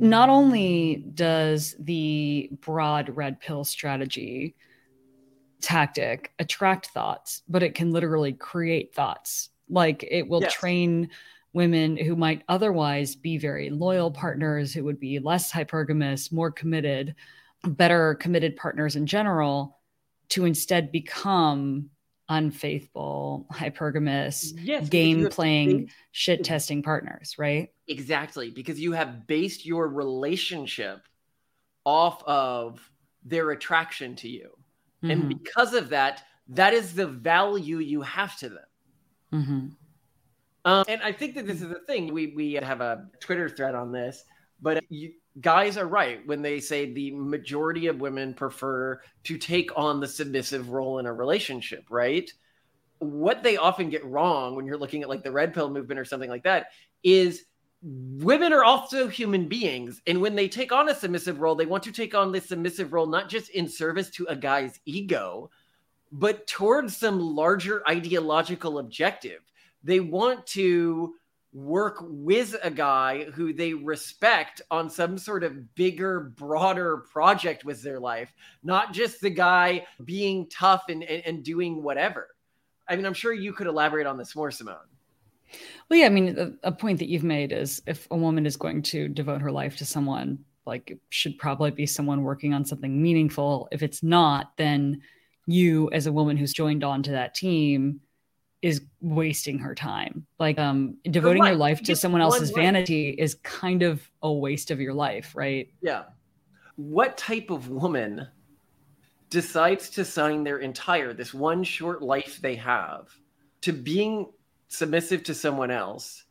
not 0.00 0.28
only 0.28 1.04
does 1.14 1.76
the 1.78 2.50
broad 2.60 3.14
red 3.16 3.40
pill 3.40 3.64
strategy 3.64 4.54
tactic 5.60 6.32
attract 6.38 6.88
thots, 6.88 7.42
but 7.48 7.62
it 7.62 7.74
can 7.74 7.90
literally 7.90 8.32
create 8.32 8.94
thots. 8.94 9.50
Like 9.68 10.04
it 10.10 10.28
will 10.28 10.42
yes. 10.42 10.52
train 10.52 11.10
women 11.52 11.96
who 11.96 12.16
might 12.16 12.42
otherwise 12.48 13.14
be 13.14 13.36
very 13.36 13.70
loyal 13.70 14.10
partners, 14.10 14.72
who 14.72 14.84
would 14.84 15.00
be 15.00 15.18
less 15.18 15.52
hypergamous, 15.52 16.32
more 16.32 16.50
committed, 16.50 17.14
better 17.66 18.14
committed 18.14 18.56
partners 18.56 18.96
in 18.96 19.06
general 19.06 19.78
to 20.30 20.44
instead 20.44 20.92
become 20.92 21.90
unfaithful, 22.30 23.46
hypergamous, 23.52 24.52
yes, 24.56 24.88
game 24.88 25.28
playing, 25.28 25.90
shit 26.12 26.42
testing 26.44 26.82
partners, 26.82 27.34
right? 27.36 27.68
Exactly, 27.88 28.50
because 28.50 28.80
you 28.80 28.92
have 28.92 29.26
based 29.26 29.66
your 29.66 29.88
relationship 29.88 31.02
off 31.84 32.22
of 32.24 32.80
their 33.24 33.50
attraction 33.50 34.14
to 34.16 34.28
you. 34.28 34.50
Mm-hmm. 35.02 35.10
And 35.10 35.28
because 35.28 35.74
of 35.74 35.90
that, 35.90 36.22
that 36.48 36.72
is 36.72 36.94
the 36.94 37.06
value 37.06 37.78
you 37.78 38.00
have 38.02 38.38
to 38.38 38.48
them. 38.48 38.64
Mm-hmm. 39.34 39.66
Um, 40.64 40.84
and 40.88 41.02
I 41.02 41.12
think 41.12 41.34
that 41.34 41.46
this 41.46 41.62
is 41.62 41.68
the 41.68 41.80
thing. 41.86 42.12
We, 42.12 42.28
we 42.36 42.52
have 42.54 42.80
a 42.80 43.08
Twitter 43.18 43.48
thread 43.48 43.74
on 43.74 43.92
this, 43.92 44.24
but 44.60 44.84
you, 44.88 45.12
guys 45.40 45.76
are 45.76 45.86
right 45.86 46.26
when 46.26 46.42
they 46.42 46.60
say 46.60 46.92
the 46.92 47.12
majority 47.12 47.86
of 47.86 48.00
women 48.00 48.34
prefer 48.34 49.00
to 49.24 49.38
take 49.38 49.70
on 49.76 50.00
the 50.00 50.08
submissive 50.08 50.70
role 50.70 50.98
in 50.98 51.06
a 51.06 51.12
relationship, 51.12 51.84
right? 51.90 52.30
What 52.98 53.42
they 53.42 53.56
often 53.56 53.90
get 53.90 54.04
wrong 54.04 54.56
when 54.56 54.66
you're 54.66 54.76
looking 54.76 55.02
at 55.02 55.08
like 55.08 55.22
the 55.22 55.32
red 55.32 55.54
pill 55.54 55.70
movement 55.70 56.00
or 56.00 56.04
something 56.04 56.30
like 56.30 56.44
that 56.44 56.66
is 57.02 57.44
women 57.82 58.52
are 58.52 58.64
also 58.64 59.08
human 59.08 59.48
beings. 59.48 60.02
And 60.06 60.20
when 60.20 60.34
they 60.34 60.48
take 60.48 60.72
on 60.72 60.88
a 60.88 60.94
submissive 60.94 61.40
role, 61.40 61.54
they 61.54 61.66
want 61.66 61.82
to 61.84 61.92
take 61.92 62.14
on 62.14 62.32
this 62.32 62.48
submissive 62.48 62.92
role 62.92 63.06
not 63.06 63.28
just 63.28 63.50
in 63.50 63.68
service 63.68 64.10
to 64.10 64.26
a 64.26 64.36
guy's 64.36 64.78
ego, 64.84 65.50
but 66.12 66.46
towards 66.46 66.96
some 66.96 67.18
larger 67.20 67.82
ideological 67.88 68.78
objective. 68.78 69.40
They 69.82 70.00
want 70.00 70.46
to 70.48 71.14
work 71.52 71.98
with 72.00 72.56
a 72.62 72.70
guy 72.70 73.24
who 73.24 73.52
they 73.52 73.74
respect 73.74 74.62
on 74.70 74.88
some 74.88 75.18
sort 75.18 75.42
of 75.42 75.74
bigger, 75.74 76.32
broader 76.36 76.98
project 77.12 77.64
with 77.64 77.82
their 77.82 77.98
life, 77.98 78.32
not 78.62 78.92
just 78.92 79.20
the 79.20 79.30
guy 79.30 79.84
being 80.04 80.48
tough 80.48 80.84
and, 80.88 81.02
and, 81.02 81.22
and 81.26 81.44
doing 81.44 81.82
whatever. 81.82 82.28
I 82.88 82.96
mean, 82.96 83.04
I'm 83.04 83.14
sure 83.14 83.32
you 83.32 83.52
could 83.52 83.66
elaborate 83.66 84.06
on 84.06 84.16
this 84.16 84.34
more, 84.36 84.50
Simone. 84.50 84.76
Well, 85.88 85.98
yeah, 85.98 86.06
I 86.06 86.10
mean, 86.10 86.58
a, 86.62 86.70
point 86.70 87.00
that 87.00 87.08
you've 87.08 87.24
made 87.24 87.50
is 87.50 87.82
if 87.86 88.06
a 88.10 88.16
woman 88.16 88.46
is 88.46 88.56
going 88.56 88.82
to 88.82 89.08
devote 89.08 89.40
her 89.40 89.50
life 89.50 89.76
to 89.78 89.84
someone, 89.84 90.38
like, 90.66 90.92
it 90.92 91.00
should 91.08 91.36
probably 91.38 91.72
be 91.72 91.86
someone 91.86 92.22
working 92.22 92.54
on 92.54 92.64
something 92.64 93.02
meaningful. 93.02 93.66
If 93.72 93.82
it's 93.82 94.02
not, 94.02 94.52
then 94.56 95.02
you, 95.46 95.90
as 95.90 96.06
a 96.06 96.12
woman 96.12 96.36
who's 96.36 96.52
joined 96.52 96.84
on 96.84 97.02
to 97.02 97.10
that 97.12 97.34
team, 97.34 98.00
is 98.62 98.82
wasting 99.00 99.58
her 99.58 99.74
time. 99.74 100.26
Like 100.38 100.58
um 100.58 100.96
devoting 101.04 101.44
your 101.44 101.56
life 101.56 101.82
to 101.84 101.96
someone 101.96 102.20
else's 102.20 102.50
vanity 102.50 103.10
is 103.10 103.36
kind 103.36 103.82
of 103.82 104.08
a 104.22 104.32
waste 104.32 104.70
of 104.70 104.80
your 104.80 104.94
life, 104.94 105.34
right? 105.34 105.68
Yeah. 105.80 106.04
What 106.76 107.16
type 107.16 107.50
of 107.50 107.68
woman 107.68 108.26
decides 109.28 109.90
to 109.90 110.04
sign 110.04 110.44
their 110.44 110.58
entire 110.58 111.12
this 111.12 111.32
one 111.32 111.62
short 111.62 112.02
life 112.02 112.40
they 112.40 112.56
have 112.56 113.08
to 113.62 113.72
being 113.72 114.32
submissive 114.68 115.22
to 115.24 115.34
someone 115.34 115.70
else 115.70 116.24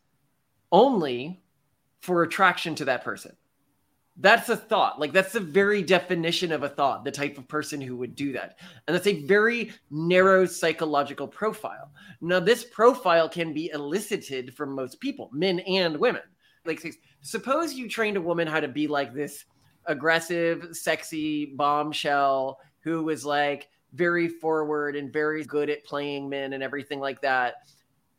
only 0.72 1.42
for 2.02 2.24
attraction 2.24 2.76
to 2.76 2.86
that 2.86 3.04
person? 3.04 3.36
That's 4.22 4.50
a 4.50 4.58
thot. 4.58 5.00
Like 5.00 5.14
that's 5.14 5.32
the 5.32 5.40
very 5.40 5.82
definition 5.82 6.52
of 6.52 6.64
a 6.64 6.70
thot, 6.70 7.06
the 7.06 7.12
type 7.12 7.38
of 7.38 7.48
person 7.48 7.80
who 7.80 7.96
would 7.98 8.16
do 8.16 8.34
that. 8.34 8.60
And 8.88 8.94
that's 8.94 9.08
a 9.08 9.24
very 9.24 9.72
narrow 9.90 10.46
psychological 10.46 11.28
profile. 11.28 11.92
Now, 12.20 12.42
this 12.42 12.66
profile 12.66 13.30
can 13.30 13.54
be 13.54 13.70
elicited 13.74 14.54
from 14.54 14.76
most 14.76 15.00
people, 15.00 15.30
men 15.32 15.60
and 15.62 15.98
women. 15.98 16.24
Like, 16.66 16.86
suppose 17.22 17.74
you 17.74 17.88
trained 17.88 18.18
a 18.18 18.22
woman 18.22 18.46
how 18.46 18.60
to 18.60 18.68
be 18.68 18.88
like 18.88 19.14
this 19.14 19.46
aggressive, 19.86 20.68
sexy 20.74 21.46
bombshell 21.56 22.60
who 22.82 23.04
was 23.04 23.26
like 23.26 23.70
very 23.94 24.28
forward 24.28 24.98
and 24.98 25.14
very 25.14 25.46
good 25.46 25.70
at 25.70 25.86
playing 25.86 26.28
men 26.28 26.54
and 26.54 26.62
everything 26.62 27.00
like 27.00 27.22
that 27.22 27.56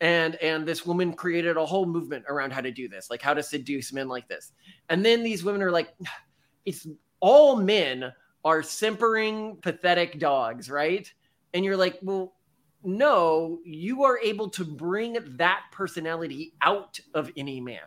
and 0.00 0.37
and 0.37 0.66
this 0.66 0.87
woman 0.87 1.12
created 1.12 1.57
a 1.57 1.66
whole 1.66 1.87
movement 1.87 2.25
around 2.28 2.52
how 2.52 2.61
to 2.61 2.71
do 2.71 2.88
this 2.88 3.11
like 3.11 3.23
how 3.23 3.35
to 3.35 3.42
seduce 3.42 3.92
men 3.92 4.09
like 4.09 4.28
this. 4.28 4.52
And 4.88 5.04
then 5.04 5.23
these 5.23 5.45
women 5.45 5.62
are 5.62 5.71
like 5.71 5.90
it's 6.64 6.87
all 7.21 7.57
men 7.57 8.12
are 8.45 8.62
simpering 8.62 9.57
pathetic 9.61 10.19
dogs 10.19 10.71
right? 10.71 11.12
And 11.52 11.64
you're 11.64 11.76
like 11.76 11.99
well 12.02 12.35
no 12.83 13.59
you 13.64 14.04
are 14.04 14.19
able 14.21 14.49
to 14.49 14.64
bring 14.64 15.19
that 15.37 15.64
personality 15.71 16.54
out 16.62 16.99
of 17.14 17.30
any 17.37 17.61
man 17.61 17.80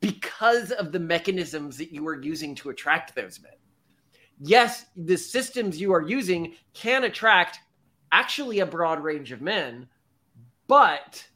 because 0.00 0.70
of 0.72 0.92
the 0.92 0.98
mechanisms 0.98 1.78
that 1.78 1.92
you 1.92 2.06
are 2.06 2.20
using 2.20 2.54
to 2.54 2.68
attract 2.68 3.14
those 3.14 3.40
men. 3.40 3.52
Yes 4.38 4.84
the 4.96 5.16
systems 5.16 5.80
you 5.80 5.92
are 5.92 6.06
using 6.06 6.54
can 6.74 7.04
attract 7.04 7.60
actually 8.12 8.60
a 8.60 8.66
broad 8.66 9.02
range 9.02 9.32
of 9.32 9.40
men 9.40 9.88
but 10.66 11.26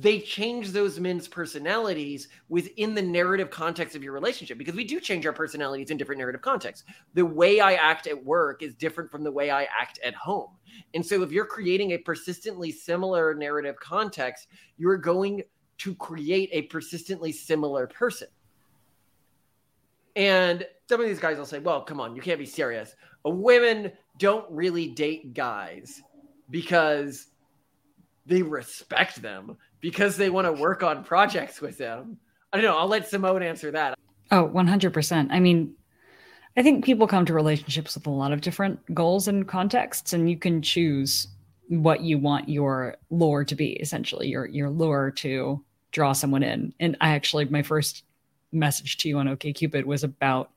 they 0.00 0.18
change 0.18 0.70
those 0.70 0.98
men's 0.98 1.28
personalities 1.28 2.28
within 2.48 2.94
the 2.94 3.02
narrative 3.02 3.50
context 3.50 3.94
of 3.94 4.02
your 4.02 4.12
relationship 4.12 4.58
because 4.58 4.74
we 4.74 4.84
do 4.84 5.00
change 5.00 5.26
our 5.26 5.32
personalities 5.32 5.90
in 5.90 5.96
different 5.96 6.18
narrative 6.18 6.40
contexts. 6.40 6.84
The 7.14 7.24
way 7.24 7.60
I 7.60 7.74
act 7.74 8.06
at 8.06 8.24
work 8.24 8.62
is 8.62 8.74
different 8.74 9.10
from 9.10 9.22
the 9.22 9.30
way 9.30 9.50
I 9.50 9.64
act 9.64 10.00
at 10.04 10.14
home. 10.14 10.50
And 10.94 11.04
so 11.04 11.22
if 11.22 11.30
you're 11.30 11.46
creating 11.46 11.92
a 11.92 11.98
persistently 11.98 12.72
similar 12.72 13.34
narrative 13.34 13.76
context, 13.80 14.48
you're 14.76 14.96
going 14.96 15.42
to 15.78 15.94
create 15.94 16.48
a 16.52 16.62
persistently 16.62 17.32
similar 17.32 17.86
person. 17.86 18.28
And 20.16 20.66
some 20.88 21.00
of 21.00 21.06
these 21.06 21.20
guys 21.20 21.36
will 21.36 21.46
say, 21.46 21.58
well, 21.58 21.82
come 21.82 22.00
on, 22.00 22.16
you 22.16 22.22
can't 22.22 22.38
be 22.38 22.46
serious. 22.46 22.96
Women 23.24 23.92
don't 24.18 24.50
really 24.50 24.88
date 24.88 25.34
guys 25.34 26.02
because 26.50 27.26
they 28.24 28.42
respect 28.42 29.22
them 29.22 29.56
because 29.80 30.16
they 30.16 30.30
want 30.30 30.46
to 30.46 30.52
work 30.52 30.82
on 30.82 31.04
projects 31.04 31.60
with 31.60 31.78
them. 31.78 32.18
I 32.52 32.56
don't 32.56 32.66
know. 32.66 32.78
I'll 32.78 32.88
let 32.88 33.08
Simone 33.08 33.42
answer 33.42 33.70
that. 33.72 33.98
Oh, 34.30 34.48
100%. 34.48 35.28
I 35.30 35.40
mean, 35.40 35.74
I 36.56 36.62
think 36.62 36.84
people 36.84 37.06
come 37.06 37.26
to 37.26 37.34
relationships 37.34 37.94
with 37.94 38.06
a 38.06 38.10
lot 38.10 38.32
of 38.32 38.40
different 38.40 38.80
goals 38.94 39.28
and 39.28 39.46
contexts, 39.46 40.12
and 40.12 40.30
you 40.30 40.38
can 40.38 40.62
choose 40.62 41.28
what 41.68 42.00
you 42.00 42.18
want 42.18 42.48
your 42.48 42.96
lure 43.10 43.44
to 43.44 43.54
be, 43.54 43.72
essentially, 43.72 44.28
your, 44.28 44.46
your 44.46 44.70
lure 44.70 45.10
to 45.10 45.62
draw 45.92 46.12
someone 46.12 46.42
in. 46.42 46.72
And 46.80 46.96
I 47.00 47.10
actually, 47.10 47.44
my 47.46 47.62
first 47.62 48.04
message 48.52 48.96
to 48.98 49.08
you 49.08 49.18
on 49.18 49.26
OKCupid 49.26 49.84
was 49.84 50.02
about 50.02 50.50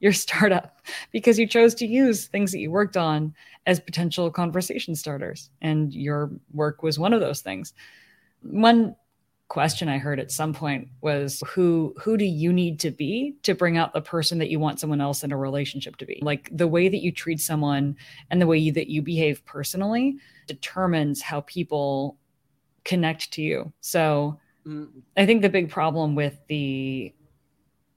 your 0.00 0.12
startup 0.12 0.80
because 1.12 1.38
you 1.38 1.46
chose 1.46 1.74
to 1.76 1.86
use 1.86 2.26
things 2.26 2.52
that 2.52 2.58
you 2.58 2.70
worked 2.70 2.96
on 2.96 3.34
as 3.66 3.80
potential 3.80 4.30
conversation 4.30 4.94
starters. 4.94 5.50
And 5.60 5.92
your 5.94 6.30
work 6.52 6.82
was 6.82 6.98
one 6.98 7.12
of 7.12 7.20
those 7.20 7.40
things. 7.40 7.72
One 8.42 8.96
question 9.48 9.88
I 9.88 9.96
heard 9.96 10.20
at 10.20 10.30
some 10.30 10.52
point 10.52 10.88
was 11.00 11.42
who 11.46 11.94
who 11.98 12.16
do 12.16 12.24
you 12.24 12.52
need 12.52 12.78
to 12.80 12.90
be 12.90 13.34
to 13.42 13.54
bring 13.54 13.78
out 13.78 13.94
the 13.94 14.02
person 14.02 14.38
that 14.38 14.50
you 14.50 14.60
want 14.60 14.78
someone 14.78 15.00
else 15.00 15.24
in 15.24 15.32
a 15.32 15.36
relationship 15.36 15.96
to 15.96 16.06
be? 16.06 16.18
Like 16.22 16.50
the 16.52 16.68
way 16.68 16.88
that 16.88 17.02
you 17.02 17.10
treat 17.10 17.40
someone 17.40 17.96
and 18.30 18.40
the 18.40 18.46
way 18.46 18.58
you, 18.58 18.72
that 18.72 18.88
you 18.88 19.02
behave 19.02 19.44
personally 19.44 20.18
determines 20.46 21.22
how 21.22 21.40
people 21.42 22.18
connect 22.84 23.32
to 23.32 23.42
you. 23.42 23.72
So 23.80 24.38
mm. 24.66 24.88
I 25.16 25.26
think 25.26 25.42
the 25.42 25.48
big 25.48 25.70
problem 25.70 26.14
with 26.14 26.38
the 26.48 27.14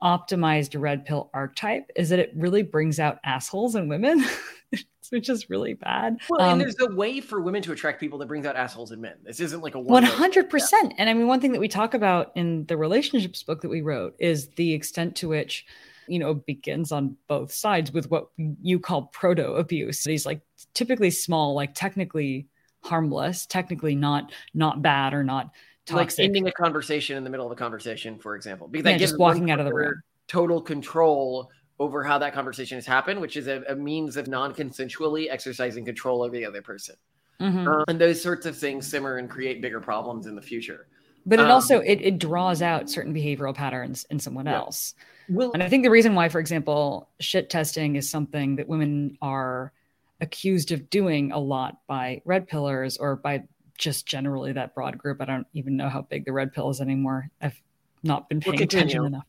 optimized 0.02 0.80
red 0.80 1.06
pill 1.06 1.30
archetype 1.34 1.92
is 1.96 2.10
that 2.10 2.20
it 2.20 2.32
really 2.36 2.64
brings 2.64 3.00
out 3.00 3.20
assholes 3.24 3.76
in 3.76 3.88
women 3.88 4.24
which 5.10 5.30
is 5.30 5.50
really 5.50 5.74
bad. 5.74 6.18
Well, 6.30 6.42
um, 6.42 6.54
and 6.54 6.62
there's 6.62 6.80
a 6.80 6.94
way 6.94 7.20
for 7.20 7.42
women 7.42 7.62
to 7.64 7.72
attract 7.72 8.00
people 8.00 8.20
that 8.20 8.28
brings 8.28 8.46
out 8.46 8.56
assholes 8.56 8.92
in 8.92 9.02
men. 9.02 9.16
This 9.24 9.40
isn't 9.40 9.62
like 9.62 9.76
a 9.76 9.80
one 9.80 10.04
hundred 10.04 10.50
percent. 10.50 10.94
And 10.98 11.10
I 11.10 11.14
mean, 11.14 11.28
one 11.28 11.40
thing 11.40 11.52
that 11.52 11.60
we 11.60 11.68
talk 11.68 11.94
about 11.94 12.32
in 12.36 12.66
the 12.66 12.78
relationships 12.78 13.44
book 13.44 13.62
that 13.62 13.70
we 13.70 13.82
wrote 13.82 14.16
is 14.20 14.50
the 14.56 14.74
extent 14.74 15.16
to 15.18 15.30
which 15.30 15.66
you 16.08 16.20
know 16.20 16.34
begins 16.34 16.92
on 16.92 17.18
both 17.28 17.52
sides 17.52 17.92
with 17.92 18.10
what 18.10 18.30
you 18.38 18.80
call 18.80 19.04
proto 19.04 19.54
abuse. 19.54 20.04
These 20.04 20.26
like 20.26 20.42
typically 20.74 21.12
small, 21.12 21.54
like 21.54 21.74
technically 21.74 22.48
harmless, 22.84 23.46
technically 23.46 23.96
not 23.96 24.32
not 24.54 24.82
bad 24.82 25.14
or 25.14 25.24
not 25.24 25.52
toxic. 25.86 26.20
Like 26.20 26.26
ending 26.26 26.48
a 26.48 26.52
conversation 26.52 27.18
in 27.18 27.24
the 27.24 27.30
middle 27.30 27.46
of 27.46 27.52
a 27.52 27.56
conversation, 27.56 28.20
for 28.20 28.36
example, 28.36 28.68
because 28.68 28.86
that 28.86 28.92
yeah, 28.92 28.98
gives 28.98 29.12
just 29.12 29.20
walking 29.20 29.52
out 29.52 29.60
of 29.60 29.66
the 29.66 29.74
room 29.74 30.02
total 30.32 30.62
control 30.62 31.52
over 31.82 32.04
how 32.04 32.20
that 32.20 32.32
conversation 32.32 32.78
has 32.78 32.86
happened, 32.86 33.20
which 33.20 33.36
is 33.36 33.48
a, 33.48 33.64
a 33.68 33.76
means 33.76 34.16
of 34.16 34.28
non-consensually 34.28 35.28
exercising 35.32 35.84
control 35.84 36.22
over 36.22 36.32
the 36.32 36.46
other 36.46 36.62
person. 36.62 36.96
Mm-hmm. 37.40 37.68
Um, 37.68 37.84
and 37.88 38.00
those 38.00 38.22
sorts 38.22 38.46
of 38.46 38.56
things 38.56 38.86
simmer 38.86 39.18
and 39.18 39.28
create 39.28 39.64
bigger 39.64 39.82
problems 39.82 40.28
in 40.28 40.36
the 40.36 40.44
future. 40.44 40.86
But 41.26 41.40
it 41.40 41.46
um, 41.46 41.52
also 41.52 41.80
it, 41.80 42.00
it 42.02 42.20
draws 42.20 42.62
out 42.62 42.88
certain 42.88 43.16
behavioral 43.16 43.56
patterns 43.56 44.06
in 44.12 44.20
someone 44.20 44.46
yeah. 44.46 44.58
else. 44.58 44.94
Well, 45.28 45.52
and 45.54 45.64
I 45.64 45.70
think 45.70 45.84
the 45.84 45.90
reason 45.90 46.14
why, 46.14 46.30
for 46.30 46.40
example, 46.40 47.10
shit 47.20 47.50
testing 47.50 47.96
is 47.96 48.08
something 48.08 48.58
that 48.58 48.68
women 48.68 49.18
are 49.20 49.74
accused 50.20 50.72
of 50.72 50.88
doing 50.92 51.32
a 51.32 51.40
lot 51.40 51.80
by 51.88 52.22
red 52.26 52.48
pillers 52.48 52.96
or 53.00 53.16
by 53.16 53.44
just 53.76 54.06
generally 54.06 54.54
that 54.54 54.76
broad 54.76 55.00
group. 55.00 55.20
I 55.20 55.26
don't 55.26 55.48
even 55.54 55.78
know 55.78 55.90
how 55.90 56.04
big 56.04 56.26
the 56.26 56.32
red 56.32 56.54
pill 56.54 56.70
is 56.70 56.80
anymore. 56.80 57.32
I've 57.42 57.60
not 58.04 58.30
been 58.30 58.40
paying 58.40 58.56
we'll 58.56 58.64
attention 58.64 59.06
enough. 59.06 59.26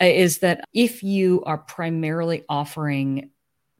Uh, 0.00 0.06
is 0.06 0.38
that 0.38 0.64
if 0.72 1.02
you 1.02 1.42
are 1.44 1.58
primarily 1.58 2.44
offering 2.48 3.30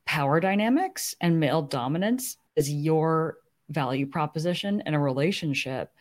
power 0.06 0.40
dynamics 0.40 1.14
and 1.20 1.40
male 1.40 1.62
dominance 1.62 2.36
as 2.56 2.70
your 2.70 3.38
value 3.68 4.06
proposition 4.06 4.82
in 4.86 4.94
a 4.94 5.00
relationship, 5.00 5.92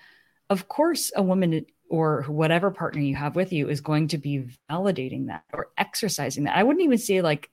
of 0.49 0.67
course, 0.67 1.11
a 1.15 1.21
woman 1.21 1.65
or 1.89 2.23
whatever 2.23 2.71
partner 2.71 3.01
you 3.01 3.15
have 3.15 3.35
with 3.35 3.51
you 3.51 3.69
is 3.69 3.81
going 3.81 4.07
to 4.07 4.17
be 4.17 4.45
validating 4.69 5.27
that 5.27 5.43
or 5.53 5.69
exercising 5.77 6.43
that. 6.45 6.55
I 6.55 6.63
wouldn't 6.63 6.83
even 6.83 6.97
say 6.97 7.21
like 7.21 7.49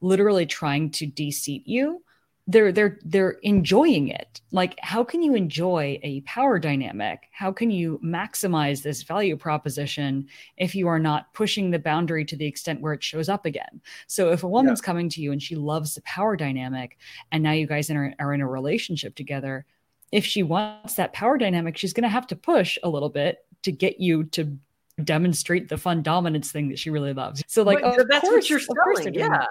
literally 0.00 0.46
trying 0.46 0.90
to 0.92 1.06
de-seat 1.06 1.66
you, 1.66 2.02
they're 2.48 2.72
they're 2.72 2.98
they're 3.04 3.36
enjoying 3.42 4.08
it. 4.08 4.40
Like 4.52 4.74
how 4.80 5.04
can 5.04 5.22
you 5.22 5.34
enjoy 5.34 6.00
a 6.02 6.22
power 6.22 6.58
dynamic? 6.58 7.28
How 7.30 7.52
can 7.52 7.70
you 7.70 8.00
maximize 8.02 8.82
this 8.82 9.02
value 9.02 9.36
proposition 9.36 10.26
if 10.56 10.74
you 10.74 10.88
are 10.88 10.98
not 10.98 11.32
pushing 11.34 11.70
the 11.70 11.78
boundary 11.78 12.24
to 12.24 12.36
the 12.36 12.46
extent 12.46 12.80
where 12.80 12.94
it 12.94 13.04
shows 13.04 13.28
up 13.28 13.44
again? 13.44 13.82
So 14.06 14.32
if 14.32 14.42
a 14.42 14.48
woman's 14.48 14.80
yeah. 14.82 14.86
coming 14.86 15.10
to 15.10 15.20
you 15.20 15.30
and 15.30 15.42
she 15.42 15.56
loves 15.56 15.94
the 15.94 16.00
power 16.02 16.36
dynamic 16.36 16.96
and 17.30 17.42
now 17.42 17.52
you 17.52 17.66
guys 17.66 17.90
are, 17.90 18.14
are 18.18 18.32
in 18.32 18.40
a 18.40 18.48
relationship 18.48 19.14
together 19.14 19.66
if 20.10 20.24
she 20.24 20.42
wants 20.42 20.94
that 20.94 21.12
power 21.12 21.36
dynamic 21.36 21.76
she's 21.76 21.92
going 21.92 22.02
to 22.02 22.08
have 22.08 22.26
to 22.28 22.36
push 22.36 22.78
a 22.82 22.88
little 22.88 23.10
bit 23.10 23.44
to 23.62 23.70
get 23.70 24.00
you 24.00 24.24
to 24.24 24.56
demonstrate 25.04 25.68
the 25.68 25.76
fun 25.76 26.02
dominance 26.02 26.50
thing 26.50 26.70
that 26.70 26.78
she 26.78 26.88
really 26.88 27.12
loves. 27.12 27.44
So 27.46 27.62
like 27.62 27.82
but, 27.82 28.08
that's 28.08 28.22
course, 28.22 28.32
what 28.32 28.50
you're 28.50 28.58
selling 28.58 29.14
yeah. 29.14 29.28
that 29.28 29.48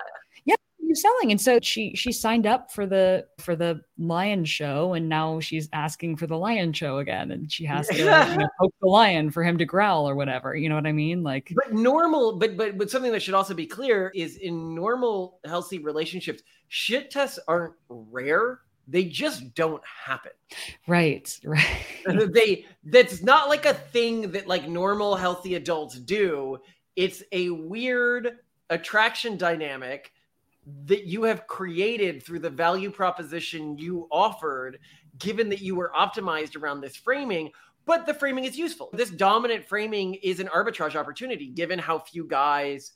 you 0.87 0.95
selling. 0.95 1.31
And 1.31 1.39
so 1.39 1.59
she 1.61 1.95
she 1.95 2.11
signed 2.11 2.47
up 2.47 2.71
for 2.71 2.85
the 2.85 3.25
for 3.39 3.55
the 3.55 3.81
lion 3.97 4.45
show. 4.45 4.93
And 4.93 5.09
now 5.09 5.39
she's 5.39 5.69
asking 5.73 6.17
for 6.17 6.27
the 6.27 6.37
lion 6.37 6.73
show 6.73 6.97
again. 6.97 7.31
And 7.31 7.51
she 7.51 7.65
has 7.65 7.87
to 7.89 7.97
you 7.97 8.05
know, 8.05 8.47
poke 8.59 8.73
the 8.81 8.87
lion 8.87 9.31
for 9.31 9.43
him 9.43 9.57
to 9.57 9.65
growl 9.65 10.07
or 10.07 10.15
whatever. 10.15 10.55
You 10.55 10.69
know 10.69 10.75
what 10.75 10.87
i 10.87 10.91
mean? 10.91 11.23
Like 11.23 11.51
but 11.55 11.73
normal 11.73 12.37
but 12.37 12.57
but 12.57 12.77
but 12.77 12.89
something 12.89 13.11
that 13.11 13.21
should 13.21 13.33
also 13.33 13.53
be 13.53 13.65
clear 13.65 14.11
is 14.15 14.37
in 14.37 14.73
normal 14.73 15.39
healthy 15.45 15.79
relationships 15.79 16.43
shit 16.67 17.11
tests 17.11 17.39
aren't 17.47 17.73
rare. 17.89 18.61
They 18.89 19.03
just 19.03 19.53
don't 19.53 19.83
happen. 19.85 20.31
Right 20.87 21.37
right. 21.43 21.85
They 22.33 22.65
that's 22.85 23.21
not 23.21 23.49
like 23.49 23.65
a 23.65 23.73
thing 23.73 24.31
that 24.31 24.47
like 24.47 24.67
normal 24.67 25.15
healthy 25.15 25.55
adults 25.55 25.99
do. 25.99 26.59
It's 26.95 27.21
a 27.31 27.49
weird 27.49 28.39
attraction 28.69 29.37
dynamic 29.37 30.11
that 30.85 31.05
you 31.05 31.23
have 31.23 31.47
created 31.47 32.23
through 32.23 32.39
the 32.39 32.49
value 32.49 32.91
proposition 32.91 33.77
you 33.77 34.07
offered, 34.11 34.79
given 35.17 35.49
that 35.49 35.61
you 35.61 35.75
were 35.75 35.91
optimized 35.97 36.61
around 36.61 36.81
this 36.81 36.95
framing. 36.95 37.51
But 37.85 38.05
the 38.05 38.13
framing 38.13 38.43
is 38.43 38.57
useful. 38.57 38.89
This 38.91 39.09
dominant 39.09 39.65
framing 39.65 40.15
is 40.15 40.41
an 40.41 40.47
arbitrage 40.47 40.95
opportunity, 40.95 41.47
given 41.47 41.79
how 41.79 41.99
few 41.99 42.27
guys 42.27 42.93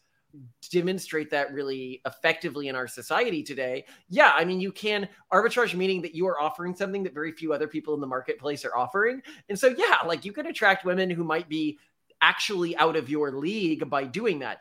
demonstrate 0.70 1.30
that 1.30 1.54
really 1.54 2.02
effectively 2.06 2.68
in 2.68 2.76
our 2.76 2.88
society 2.88 3.44
today. 3.44 3.86
Yeah, 4.10 4.32
I 4.36 4.46
mean, 4.46 4.60
you 4.60 4.72
can 4.72 5.08
arbitrage 5.32 5.74
meaning 5.74 6.02
that 6.02 6.16
you 6.16 6.28
are 6.28 6.40
offering 6.42 6.76
something 6.76 7.04
that 7.04 7.14
very 7.14 7.32
few 7.32 7.54
other 7.54 7.68
people 7.68 7.94
in 7.94 8.02
the 8.02 8.08
marketplace 8.08 8.66
are 8.66 8.76
offering. 8.76 9.22
And 9.50 9.58
so, 9.58 9.68
yeah, 9.68 9.98
like 10.06 10.26
you 10.26 10.32
can 10.32 10.48
attract 10.48 10.86
women 10.86 11.10
who 11.10 11.24
might 11.24 11.50
be 11.50 11.80
actually 12.22 12.76
out 12.78 12.96
of 12.96 13.10
your 13.10 13.32
league 13.32 13.90
by 13.90 14.04
doing 14.04 14.40
that. 14.40 14.60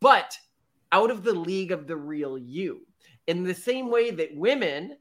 But 0.00 0.36
out 0.92 1.10
of 1.10 1.22
the 1.22 1.32
league 1.32 1.72
of 1.72 1.86
the 1.86 1.96
real 1.96 2.38
you. 2.38 2.80
In 3.26 3.42
the 3.42 3.54
same 3.54 3.90
way 3.90 4.10
that 4.10 4.34
women 4.36 4.96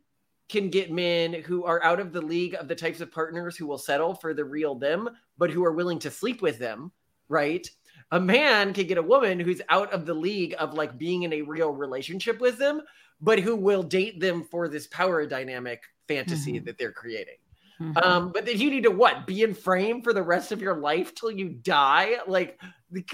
can 0.49 0.69
get 0.69 0.91
men 0.91 1.33
who 1.33 1.65
are 1.65 1.83
out 1.83 1.99
of 1.99 2.13
the 2.13 2.21
league 2.21 2.55
of 2.55 2.67
the 2.67 2.75
types 2.75 3.01
of 3.01 3.11
partners 3.11 3.57
who 3.57 3.67
will 3.67 3.77
settle 3.77 4.13
for 4.13 4.33
the 4.33 4.45
real 4.45 4.75
them, 4.75 5.09
but 5.37 5.49
who 5.49 5.63
are 5.63 5.73
willing 5.73 5.99
to 5.99 6.11
sleep 6.11 6.41
with 6.41 6.57
them, 6.57 6.91
right? 7.29 7.69
A 8.11 8.19
man 8.19 8.73
can 8.73 8.87
get 8.87 8.97
a 8.97 9.03
woman 9.03 9.39
who's 9.39 9.61
out 9.69 9.91
of 9.91 10.05
the 10.05 10.13
league 10.13 10.55
of 10.59 10.73
like 10.73 10.97
being 10.97 11.23
in 11.23 11.33
a 11.33 11.41
real 11.41 11.71
relationship 11.71 12.39
with 12.39 12.57
them, 12.57 12.81
but 13.19 13.39
who 13.39 13.55
will 13.55 13.83
date 13.83 14.19
them 14.19 14.43
for 14.43 14.69
this 14.69 14.87
power 14.87 15.25
dynamic 15.25 15.81
fantasy 16.07 16.53
mm-hmm. 16.53 16.65
that 16.65 16.77
they're 16.77 16.93
creating. 16.93 17.35
Mm-hmm. 17.81 17.97
Um, 17.97 18.31
but 18.31 18.45
then 18.45 18.59
you 18.59 18.69
need 18.69 18.83
to 18.83 18.91
what? 18.91 19.27
Be 19.27 19.43
in 19.43 19.53
frame 19.53 20.01
for 20.01 20.13
the 20.13 20.23
rest 20.23 20.51
of 20.51 20.61
your 20.61 20.77
life 20.77 21.13
till 21.13 21.31
you 21.31 21.49
die? 21.49 22.17
Like 22.27 22.59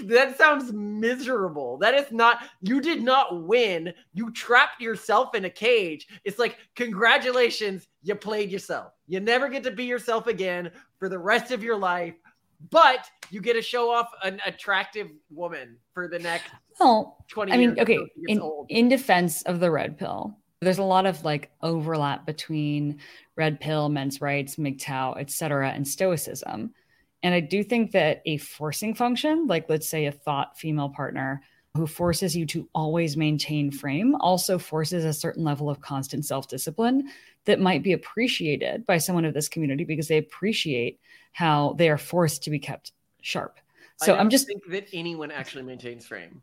that 0.04 0.38
sounds 0.38 0.72
miserable. 0.72 1.78
That 1.78 1.94
is 1.94 2.10
not, 2.12 2.44
you 2.62 2.80
did 2.80 3.02
not 3.02 3.44
win. 3.44 3.92
You 4.12 4.30
trapped 4.32 4.80
yourself 4.80 5.34
in 5.34 5.44
a 5.44 5.50
cage. 5.50 6.06
It's 6.24 6.38
like, 6.38 6.58
congratulations, 6.76 7.88
you 8.02 8.14
played 8.14 8.50
yourself. 8.50 8.92
You 9.06 9.20
never 9.20 9.48
get 9.48 9.64
to 9.64 9.70
be 9.70 9.84
yourself 9.84 10.26
again 10.28 10.70
for 10.98 11.08
the 11.08 11.18
rest 11.18 11.50
of 11.50 11.62
your 11.62 11.76
life, 11.76 12.14
but 12.70 13.06
you 13.30 13.40
get 13.40 13.54
to 13.54 13.62
show 13.62 13.90
off 13.90 14.10
an 14.22 14.40
attractive 14.46 15.08
woman 15.30 15.76
for 15.92 16.08
the 16.08 16.18
next 16.18 16.50
well, 16.80 17.24
20 17.28 17.52
I 17.52 17.56
mean, 17.56 17.78
okay, 17.78 17.98
in, 18.26 18.40
in 18.68 18.88
defense 18.88 19.42
of 19.42 19.60
the 19.60 19.70
red 19.70 19.96
pill, 19.98 20.36
there's 20.64 20.78
a 20.78 20.84
lot 20.84 21.06
of 21.06 21.24
like 21.24 21.50
overlap 21.62 22.26
between 22.26 22.98
red 23.36 23.60
pill, 23.60 23.88
men's 23.88 24.20
rights, 24.20 24.56
MGTOW, 24.56 25.20
et 25.20 25.30
cetera, 25.30 25.70
and 25.70 25.86
stoicism. 25.86 26.72
And 27.22 27.34
I 27.34 27.40
do 27.40 27.64
think 27.64 27.92
that 27.92 28.22
a 28.26 28.36
forcing 28.38 28.94
function, 28.94 29.46
like 29.46 29.68
let's 29.68 29.88
say 29.88 30.06
a 30.06 30.12
thot 30.12 30.58
female 30.58 30.90
partner 30.90 31.42
who 31.76 31.86
forces 31.86 32.36
you 32.36 32.46
to 32.46 32.68
always 32.74 33.16
maintain 33.16 33.70
frame, 33.70 34.14
also 34.16 34.58
forces 34.58 35.04
a 35.04 35.12
certain 35.12 35.42
level 35.42 35.68
of 35.68 35.80
constant 35.80 36.24
self 36.24 36.48
discipline 36.48 37.08
that 37.46 37.60
might 37.60 37.82
be 37.82 37.92
appreciated 37.92 38.86
by 38.86 38.98
someone 38.98 39.24
of 39.24 39.34
this 39.34 39.48
community 39.48 39.84
because 39.84 40.08
they 40.08 40.18
appreciate 40.18 41.00
how 41.32 41.74
they 41.78 41.88
are 41.88 41.98
forced 41.98 42.44
to 42.44 42.50
be 42.50 42.58
kept 42.58 42.92
sharp. 43.22 43.58
So 43.96 44.14
I'm 44.14 44.28
just 44.28 44.46
think 44.46 44.62
that 44.68 44.88
anyone 44.92 45.30
actually 45.30 45.62
maintains 45.62 46.06
frame. 46.06 46.42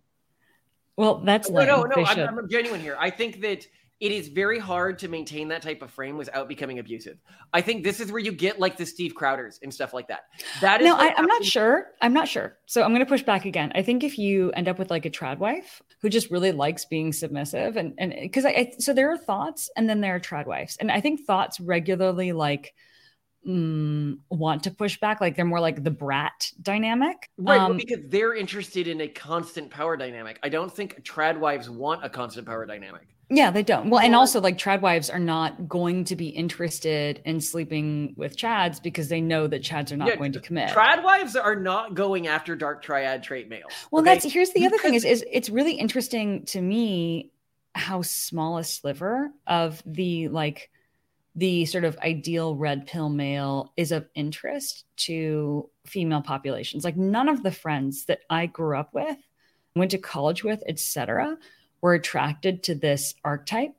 Well, 0.96 1.22
that's 1.24 1.50
no, 1.50 1.66
no, 1.66 1.84
no. 1.84 2.06
I'm, 2.06 2.40
I'm 2.40 2.50
genuine 2.50 2.82
here. 2.82 2.98
I 3.00 3.10
think 3.10 3.42
that 3.42 3.68
it 4.02 4.12
is 4.12 4.30
very 4.30 4.58
hard 4.58 4.98
to 5.00 5.08
maintain 5.08 5.48
that 5.50 5.62
type 5.62 5.84
of 5.84 5.92
frame 5.92 6.18
without 6.18 6.50
becoming 6.50 6.80
abusive. 6.80 7.20
I 7.54 7.62
think 7.62 7.84
this 7.84 8.00
is 8.00 8.12
where 8.12 8.20
you 8.20 8.32
get 8.32 8.60
like 8.60 8.76
the 8.76 8.86
Steve 8.86 9.14
Crowders 9.14 9.60
and 9.62 9.72
stuff 9.72 9.94
like 9.94 10.08
that. 10.08 10.22
That 10.60 10.82
is 10.82 10.88
no, 10.88 10.98
I, 10.98 11.14
am 11.16 11.28
not 11.28 11.46
sure. 11.46 11.86
I'm 12.02 12.12
not 12.12 12.28
sure. 12.28 12.58
So 12.66 12.82
I'm 12.82 12.90
going 12.90 13.06
to 13.06 13.06
push 13.06 13.22
back 13.22 13.46
again. 13.46 13.72
I 13.76 13.84
think 13.84 14.04
if 14.04 14.18
you 14.18 14.52
end 14.54 14.68
up 14.68 14.80
with 14.80 14.90
like 14.90 15.06
a 15.06 15.12
trad 15.12 15.38
wife 15.38 15.84
who 16.02 16.10
just 16.10 16.32
really 16.32 16.52
likes 16.52 16.84
being 16.84 17.14
submissive, 17.14 17.78
and 17.78 17.94
and 18.00 18.12
because 18.20 18.44
I, 18.44 18.50
I 18.50 18.74
so 18.80 18.92
there 18.92 19.12
are 19.12 19.18
thots 19.18 19.70
and 19.78 19.88
then 19.88 20.02
there 20.02 20.16
are 20.16 20.20
trad 20.20 20.48
wives, 20.48 20.78
and 20.82 20.92
I 20.92 21.00
think 21.00 21.22
thots 21.28 21.60
regularly 21.60 22.32
like 22.32 22.74
mm, 23.48 24.18
want 24.32 24.64
to 24.64 24.72
push 24.72 25.00
back 25.00 25.22
like 25.22 25.36
they're 25.36 25.46
more 25.46 25.60
like 25.60 25.84
the 25.84 25.92
brat 25.92 26.52
dynamic 26.62 27.30
right 27.38 27.60
um, 27.60 27.78
because 27.78 28.00
they're 28.08 28.36
interested 28.36 28.88
in 28.88 29.02
a 29.02 29.08
constant 29.08 29.72
power 29.72 29.98
dynamic 29.98 30.38
i 30.44 30.50
don't 30.50 30.72
think 30.72 31.04
trad 31.04 31.40
wives 31.40 31.68
want 31.68 32.06
a 32.06 32.10
constant 32.10 32.46
power 32.46 32.68
dynamic 32.68 33.08
yeah, 33.34 33.50
they 33.50 33.64
don't. 33.64 33.90
Well, 33.90 34.02
and 34.02 34.14
also 34.14 34.42
like 34.42 34.58
trad 34.58 34.82
wives 34.82 35.10
are 35.10 35.18
not 35.18 35.70
going 35.70 36.04
to 36.06 36.18
be 36.18 36.28
interested 36.28 37.22
in 37.24 37.40
sleeping 37.40 38.14
with 38.18 38.36
chads 38.36 38.84
because 38.84 39.08
they 39.08 39.22
know 39.22 39.48
that 39.48 39.64
chads 39.64 39.90
are 39.94 39.96
not 39.96 40.10
yeah, 40.10 40.18
going 40.18 40.34
to 40.34 40.42
commit. 40.42 40.70
Trad 40.70 41.02
wives 41.02 41.38
are 41.38 41.56
not 41.56 41.94
going 41.94 42.28
after 42.28 42.58
dark 42.58 42.84
triad 42.84 43.24
trait 43.24 43.48
males. 43.48 43.72
Well, 43.90 44.02
okay? 44.02 44.16
that's 44.16 44.26
here's 44.26 44.52
the 44.52 44.66
other 44.66 44.78
thing 44.78 44.96
is 44.96 45.06
is 45.06 45.24
it's 45.32 45.50
really 45.50 45.76
interesting 45.76 46.44
to 46.48 46.62
me 46.62 47.32
how 47.74 48.02
small 48.02 48.58
a 48.58 48.66
sliver 48.66 49.32
of 49.48 49.82
the 49.86 50.28
like 50.28 50.70
the 51.34 51.64
sort 51.66 51.86
of 51.86 51.98
ideal 52.00 52.58
red 52.58 52.86
pill 52.86 53.08
male 53.08 53.72
is 53.78 53.94
of 53.94 54.10
interest 54.14 54.84
to 54.98 55.70
female 55.86 56.22
populations. 56.22 56.84
Like 56.84 56.98
none 56.98 57.30
of 57.30 57.44
the 57.44 57.52
friends 57.52 58.06
that 58.06 58.20
I 58.30 58.48
grew 58.48 58.78
up 58.78 58.94
with, 58.94 59.16
went 59.74 59.92
to 59.92 59.98
college 59.98 60.44
with, 60.44 60.62
etc 60.68 61.38
were 61.82 61.94
attracted 61.94 62.64
to 62.64 62.76
this 62.76 63.16
archetype 63.26 63.76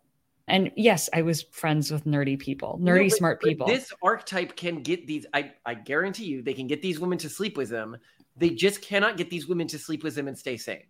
And 0.49 0.71
yes, 0.77 1.09
I 1.15 1.23
was 1.23 1.43
friends 1.43 1.91
with 1.91 2.05
nerdy 2.05 2.39
people, 2.39 2.79
nerdy, 2.83 3.05
no, 3.05 3.09
but, 3.09 3.17
smart 3.17 3.43
people. 3.43 3.67
This 3.67 3.93
archetype 4.03 4.57
can 4.57 4.83
get 4.83 5.07
these, 5.07 5.25
I, 5.33 5.53
I 5.65 5.75
guarantee 5.75 6.25
you, 6.25 6.43
they 6.43 6.55
can 6.55 6.67
get 6.67 6.83
these 6.83 6.99
women 6.99 7.19
to 7.19 7.29
sleep 7.29 7.57
with 7.57 7.71
them. 7.71 7.97
They 8.37 8.51
just 8.51 8.83
cannot 8.83 9.17
get 9.17 9.31
these 9.31 9.47
women 9.47 9.69
to 9.69 9.79
sleep 9.79 10.03
with 10.03 10.15
them 10.15 10.29
and 10.29 10.37
stay 10.37 10.57
sane. 10.57 10.85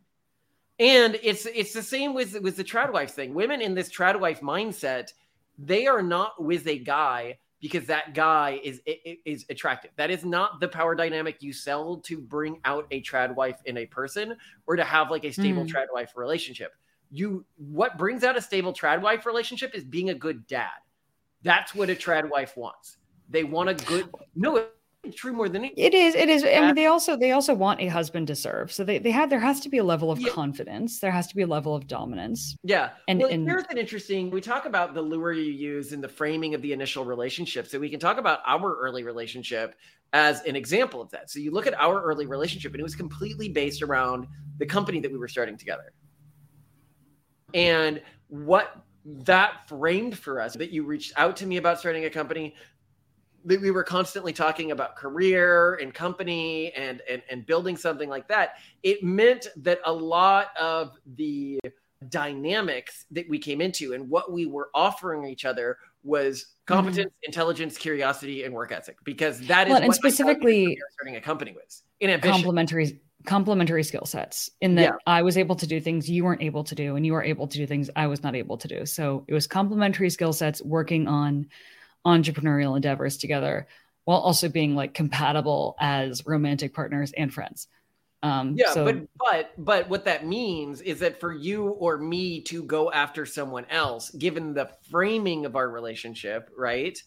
And 0.78 1.18
it's 1.22 1.46
it's 1.46 1.72
the 1.74 1.82
same 1.82 2.14
with 2.14 2.40
with 2.40 2.56
the 2.56 2.64
trad 2.64 2.92
wife 2.92 3.12
thing. 3.12 3.34
Women 3.34 3.60
in 3.60 3.74
this 3.74 3.90
trad 3.90 4.18
wife 4.18 4.40
mindset, 4.40 5.12
they 5.58 5.86
are 5.86 6.02
not 6.02 6.42
with 6.42 6.66
a 6.66 6.78
guy 6.78 7.38
because 7.60 7.84
that 7.86 8.14
guy 8.14 8.58
is 8.64 8.80
is 9.24 9.44
attractive. 9.50 9.90
That 9.96 10.10
is 10.10 10.24
not 10.24 10.60
the 10.60 10.68
power 10.68 10.94
dynamic 10.94 11.36
you 11.42 11.52
sell 11.52 11.98
to 11.98 12.18
bring 12.18 12.58
out 12.64 12.86
a 12.90 13.02
trad 13.02 13.34
wife 13.36 13.60
in 13.66 13.76
a 13.76 13.86
person 13.86 14.36
or 14.66 14.76
to 14.76 14.84
have 14.84 15.10
like 15.10 15.24
a 15.24 15.30
stable 15.30 15.64
mm. 15.64 15.70
trad 15.70 15.86
wife 15.92 16.12
relationship 16.16 16.72
you 17.12 17.44
what 17.56 17.98
brings 17.98 18.24
out 18.24 18.36
a 18.36 18.42
stable 18.42 18.72
trad 18.72 19.00
wife 19.02 19.26
relationship 19.26 19.74
is 19.74 19.84
being 19.84 20.10
a 20.10 20.14
good 20.14 20.46
dad. 20.46 20.70
That's 21.42 21.74
what 21.74 21.90
a 21.90 21.94
trad 21.94 22.28
wife 22.28 22.56
wants. 22.56 22.96
They 23.28 23.44
want 23.44 23.68
a 23.68 23.74
good 23.74 24.08
no 24.34 24.66
it's 25.04 25.16
true 25.16 25.32
more 25.32 25.48
than 25.48 25.64
it 25.64 25.94
is 25.94 26.14
it 26.14 26.28
is 26.28 26.44
i 26.44 26.60
mean 26.60 26.76
they 26.76 26.86
also 26.86 27.16
they 27.16 27.32
also 27.32 27.54
want 27.54 27.80
a 27.80 27.88
husband 27.88 28.28
to 28.28 28.36
serve. 28.36 28.72
So 28.72 28.84
they, 28.84 28.98
they 28.98 29.10
have 29.10 29.30
there 29.30 29.40
has 29.40 29.58
to 29.60 29.68
be 29.68 29.78
a 29.78 29.84
level 29.84 30.12
of 30.12 30.20
yeah. 30.20 30.30
confidence. 30.30 31.00
There 31.00 31.10
has 31.10 31.26
to 31.26 31.34
be 31.34 31.42
a 31.42 31.46
level 31.46 31.74
of 31.74 31.88
dominance. 31.88 32.56
Yeah. 32.62 32.90
And, 33.08 33.18
well, 33.18 33.28
and 33.28 33.44
here's 33.44 33.64
an 33.68 33.78
interesting 33.78 34.30
we 34.30 34.40
talk 34.40 34.64
about 34.64 34.94
the 34.94 35.02
lure 35.02 35.32
you 35.32 35.50
use 35.50 35.92
in 35.92 36.00
the 36.00 36.08
framing 36.08 36.54
of 36.54 36.62
the 36.62 36.72
initial 36.72 37.04
relationship. 37.04 37.66
So 37.66 37.80
we 37.80 37.90
can 37.90 37.98
talk 37.98 38.18
about 38.18 38.40
our 38.46 38.76
early 38.76 39.02
relationship 39.02 39.74
as 40.12 40.40
an 40.42 40.54
example 40.54 41.00
of 41.02 41.10
that. 41.10 41.30
So 41.30 41.40
you 41.40 41.50
look 41.50 41.66
at 41.66 41.74
our 41.80 42.00
early 42.00 42.26
relationship 42.26 42.72
and 42.72 42.80
it 42.80 42.84
was 42.84 42.94
completely 42.94 43.48
based 43.48 43.82
around 43.82 44.28
the 44.58 44.66
company 44.66 45.00
that 45.00 45.10
we 45.10 45.18
were 45.18 45.28
starting 45.28 45.56
together 45.56 45.92
and 47.54 48.02
what 48.28 48.84
that 49.04 49.68
framed 49.68 50.18
for 50.18 50.40
us 50.40 50.54
that 50.54 50.70
you 50.70 50.84
reached 50.84 51.12
out 51.16 51.36
to 51.36 51.46
me 51.46 51.56
about 51.56 51.78
starting 51.78 52.04
a 52.04 52.10
company 52.10 52.54
that 53.44 53.60
we 53.60 53.72
were 53.72 53.82
constantly 53.82 54.32
talking 54.32 54.70
about 54.70 54.94
career 54.94 55.74
and 55.74 55.92
company 55.92 56.72
and, 56.74 57.02
and 57.10 57.22
and 57.28 57.44
building 57.44 57.76
something 57.76 58.08
like 58.08 58.28
that 58.28 58.54
it 58.84 59.02
meant 59.02 59.48
that 59.56 59.80
a 59.84 59.92
lot 59.92 60.56
of 60.56 60.92
the 61.16 61.58
dynamics 62.08 63.06
that 63.10 63.28
we 63.28 63.38
came 63.38 63.60
into 63.60 63.92
and 63.92 64.08
what 64.08 64.32
we 64.32 64.46
were 64.46 64.70
offering 64.74 65.24
each 65.24 65.44
other 65.44 65.78
was 66.04 66.46
competence, 66.66 67.06
mm-hmm. 67.06 67.26
intelligence, 67.26 67.76
curiosity, 67.78 68.44
and 68.44 68.52
work 68.52 68.72
ethic. 68.72 68.96
Because 69.04 69.40
that 69.46 69.68
is 69.68 69.72
well, 69.72 69.82
and 69.82 69.94
specifically 69.94 70.76
starting 70.92 71.16
a 71.16 71.20
company 71.20 71.52
with 71.52 71.82
in 72.00 72.10
ambition. 72.10 72.34
complementary 72.34 73.00
complementary 73.24 73.82
skill 73.82 74.04
sets 74.04 74.50
in 74.60 74.74
that 74.76 74.82
yeah. 74.82 74.90
I 75.06 75.22
was 75.22 75.36
able 75.36 75.56
to 75.56 75.66
do 75.66 75.80
things 75.80 76.08
you 76.08 76.24
weren't 76.24 76.42
able 76.42 76.64
to 76.64 76.74
do 76.74 76.96
and 76.96 77.06
you 77.06 77.12
were 77.12 77.22
able 77.22 77.46
to 77.46 77.58
do 77.58 77.66
things 77.66 77.90
I 77.94 78.06
was 78.06 78.22
not 78.22 78.34
able 78.34 78.58
to 78.58 78.68
do. 78.68 78.86
So 78.86 79.24
it 79.28 79.34
was 79.34 79.46
complementary 79.46 80.10
skill 80.10 80.32
sets 80.32 80.62
working 80.62 81.08
on 81.08 81.46
entrepreneurial 82.06 82.76
endeavors 82.76 83.16
together 83.16 83.66
while 84.04 84.18
also 84.18 84.48
being 84.48 84.74
like 84.74 84.94
compatible 84.94 85.76
as 85.80 86.26
romantic 86.26 86.74
partners 86.74 87.12
and 87.16 87.32
friends. 87.32 87.68
Um, 88.24 88.54
yeah, 88.56 88.72
so... 88.72 88.84
but 88.84 88.96
but 89.18 89.52
but 89.58 89.88
what 89.88 90.04
that 90.04 90.26
means 90.26 90.80
is 90.80 91.00
that 91.00 91.18
for 91.18 91.32
you 91.32 91.68
or 91.70 91.98
me 91.98 92.40
to 92.42 92.62
go 92.62 92.90
after 92.90 93.26
someone 93.26 93.66
else, 93.68 94.10
given 94.10 94.54
the 94.54 94.70
framing 94.90 95.44
of 95.44 95.56
our 95.56 95.68
relationship, 95.68 96.50
right? 96.56 97.00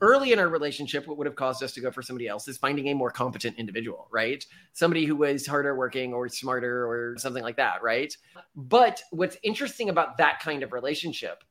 Early 0.00 0.32
in 0.32 0.38
our 0.38 0.48
relationship, 0.48 1.06
what 1.06 1.18
would 1.18 1.26
have 1.26 1.36
caused 1.36 1.62
us 1.62 1.72
to 1.72 1.80
go 1.80 1.90
for 1.90 2.02
somebody 2.02 2.26
else 2.26 2.48
is 2.48 2.58
finding 2.58 2.88
a 2.88 2.94
more 2.94 3.10
competent 3.10 3.58
individual, 3.58 4.08
right? 4.10 4.44
Somebody 4.72 5.04
who 5.04 5.16
was 5.16 5.46
harder 5.46 5.76
working 5.76 6.12
or 6.12 6.28
smarter 6.28 6.86
or 6.86 7.16
something 7.18 7.42
like 7.42 7.56
that, 7.56 7.82
right? 7.82 8.16
But 8.56 9.02
what's 9.10 9.36
interesting 9.42 9.88
about 9.88 10.16
that 10.18 10.40
kind 10.40 10.62
of 10.62 10.72
relationship 10.72 11.44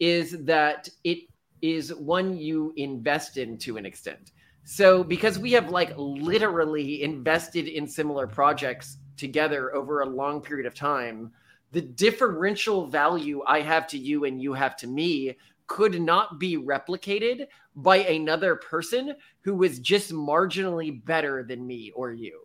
is 0.00 0.44
that 0.44 0.88
it 1.04 1.18
is 1.60 1.94
one 1.94 2.36
you 2.36 2.72
invest 2.76 3.36
in 3.36 3.56
to 3.58 3.76
an 3.76 3.86
extent. 3.86 4.32
So, 4.64 5.02
because 5.02 5.38
we 5.38 5.52
have 5.52 5.70
like 5.70 5.92
literally 5.96 7.02
invested 7.02 7.66
in 7.66 7.86
similar 7.86 8.26
projects 8.26 8.98
together 9.16 9.74
over 9.74 10.00
a 10.00 10.06
long 10.06 10.40
period 10.40 10.66
of 10.66 10.74
time, 10.74 11.32
the 11.72 11.80
differential 11.80 12.86
value 12.86 13.42
I 13.46 13.60
have 13.60 13.86
to 13.88 13.98
you 13.98 14.24
and 14.24 14.40
you 14.40 14.52
have 14.52 14.76
to 14.76 14.86
me 14.86 15.36
could 15.72 16.02
not 16.02 16.38
be 16.38 16.58
replicated 16.58 17.46
by 17.74 17.96
another 17.96 18.56
person 18.56 19.14
who 19.40 19.54
was 19.54 19.78
just 19.78 20.12
marginally 20.12 21.02
better 21.02 21.42
than 21.42 21.66
me 21.66 21.90
or 21.94 22.12
you. 22.12 22.42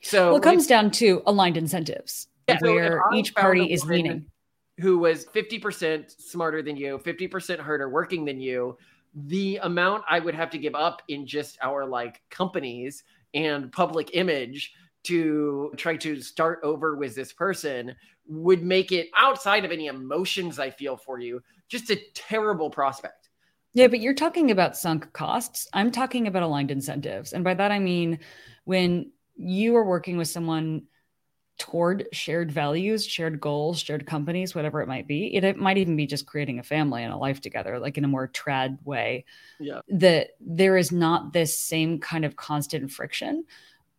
So 0.00 0.30
well, 0.30 0.38
it 0.38 0.42
comes 0.42 0.66
down 0.66 0.90
to 0.92 1.22
aligned 1.26 1.56
incentives 1.56 2.26
yeah, 2.48 2.58
where 2.60 3.00
so 3.08 3.16
each 3.16 3.32
party 3.32 3.72
is 3.72 3.84
leaning. 3.84 4.26
Who 4.80 4.98
was 4.98 5.24
50% 5.26 6.20
smarter 6.20 6.62
than 6.62 6.76
you, 6.76 6.98
50% 6.98 7.60
harder 7.60 7.88
working 7.88 8.24
than 8.24 8.40
you, 8.40 8.76
the 9.14 9.60
amount 9.62 10.02
I 10.10 10.18
would 10.18 10.34
have 10.34 10.50
to 10.50 10.58
give 10.58 10.74
up 10.74 11.00
in 11.06 11.28
just 11.28 11.56
our 11.62 11.86
like 11.86 12.22
companies 12.28 13.04
and 13.34 13.70
public 13.70 14.10
image 14.14 14.72
to 15.04 15.72
try 15.76 15.96
to 15.98 16.20
start 16.20 16.58
over 16.64 16.96
with 16.96 17.14
this 17.14 17.32
person 17.32 17.94
would 18.26 18.64
make 18.64 18.90
it 18.90 19.10
outside 19.16 19.64
of 19.64 19.70
any 19.70 19.86
emotions 19.86 20.58
I 20.58 20.70
feel 20.70 20.96
for 20.96 21.20
you, 21.20 21.40
just 21.74 21.90
a 21.90 22.00
terrible 22.14 22.70
prospect. 22.70 23.28
Yeah, 23.72 23.88
but 23.88 24.00
you're 24.00 24.14
talking 24.14 24.52
about 24.52 24.76
sunk 24.76 25.12
costs. 25.12 25.66
I'm 25.72 25.90
talking 25.90 26.28
about 26.28 26.44
aligned 26.44 26.70
incentives. 26.70 27.32
And 27.32 27.42
by 27.42 27.54
that, 27.54 27.72
I 27.72 27.80
mean 27.80 28.20
when 28.64 29.10
you 29.36 29.74
are 29.74 29.84
working 29.84 30.16
with 30.16 30.28
someone 30.28 30.84
toward 31.58 32.06
shared 32.12 32.52
values, 32.52 33.04
shared 33.04 33.40
goals, 33.40 33.80
shared 33.80 34.06
companies, 34.06 34.54
whatever 34.54 34.80
it 34.80 34.88
might 34.88 35.08
be. 35.08 35.34
It, 35.34 35.44
it, 35.44 35.56
might 35.56 35.78
even 35.78 35.96
be 35.96 36.06
just 36.06 36.26
creating 36.26 36.58
a 36.58 36.64
family 36.64 37.02
and 37.02 37.12
a 37.12 37.16
life 37.16 37.40
together, 37.40 37.78
like 37.78 37.98
in 37.98 38.04
a 38.04 38.08
more 38.08 38.28
trad 38.28 38.78
way. 38.84 39.24
Yeah. 39.58 39.80
That 39.88 40.30
there 40.40 40.76
is 40.76 40.92
not 40.92 41.32
this 41.32 41.58
same 41.58 41.98
kind 41.98 42.24
of 42.24 42.36
constant 42.36 42.90
friction 42.90 43.44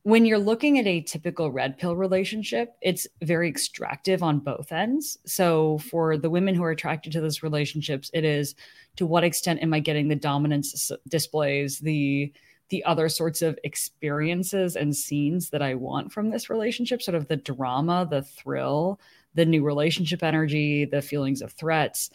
when 0.06 0.24
you're 0.24 0.38
looking 0.38 0.78
at 0.78 0.86
a 0.86 1.02
typical 1.02 1.52
red 1.52 1.80
pill 1.80 1.96
relationship, 1.96 2.76
it's 2.80 3.08
very 3.24 3.50
extractive 3.50 4.22
on 4.22 4.38
both 4.38 4.72
ends. 4.72 5.18
So 5.26 5.80
for 5.80 6.16
the 6.16 6.30
women 6.30 6.54
who 6.54 6.64
are 6.64 6.70
attracted 6.70 7.12
to 7.14 7.22
those 7.22 7.42
relationships, 7.42 8.12
it 8.14 8.24
is 8.24 8.54
to 8.98 9.08
what 9.08 9.24
extent 9.24 9.64
am 9.64 9.74
I 9.74 9.80
getting 9.80 10.08
the 10.08 10.16
dominance 10.16 10.92
displays, 11.08 11.80
the 11.80 12.32
the 12.70 12.84
other 12.84 13.10
sorts 13.10 13.42
of 13.42 13.58
experiences 13.64 14.76
and 14.76 14.96
scenes 14.96 15.50
that 15.50 15.64
I 15.64 15.74
want 15.74 16.12
from 16.12 16.30
this 16.30 16.52
relationship, 16.52 17.02
sort 17.02 17.16
of 17.16 17.28
the 17.28 17.38
drama, 17.38 18.08
the 18.08 18.22
thrill, 18.22 19.00
the 19.34 19.46
new 19.46 19.64
relationship 19.64 20.22
energy, 20.22 20.86
the 20.86 21.02
feelings 21.02 21.42
of 21.42 21.54
threats. 21.54 22.12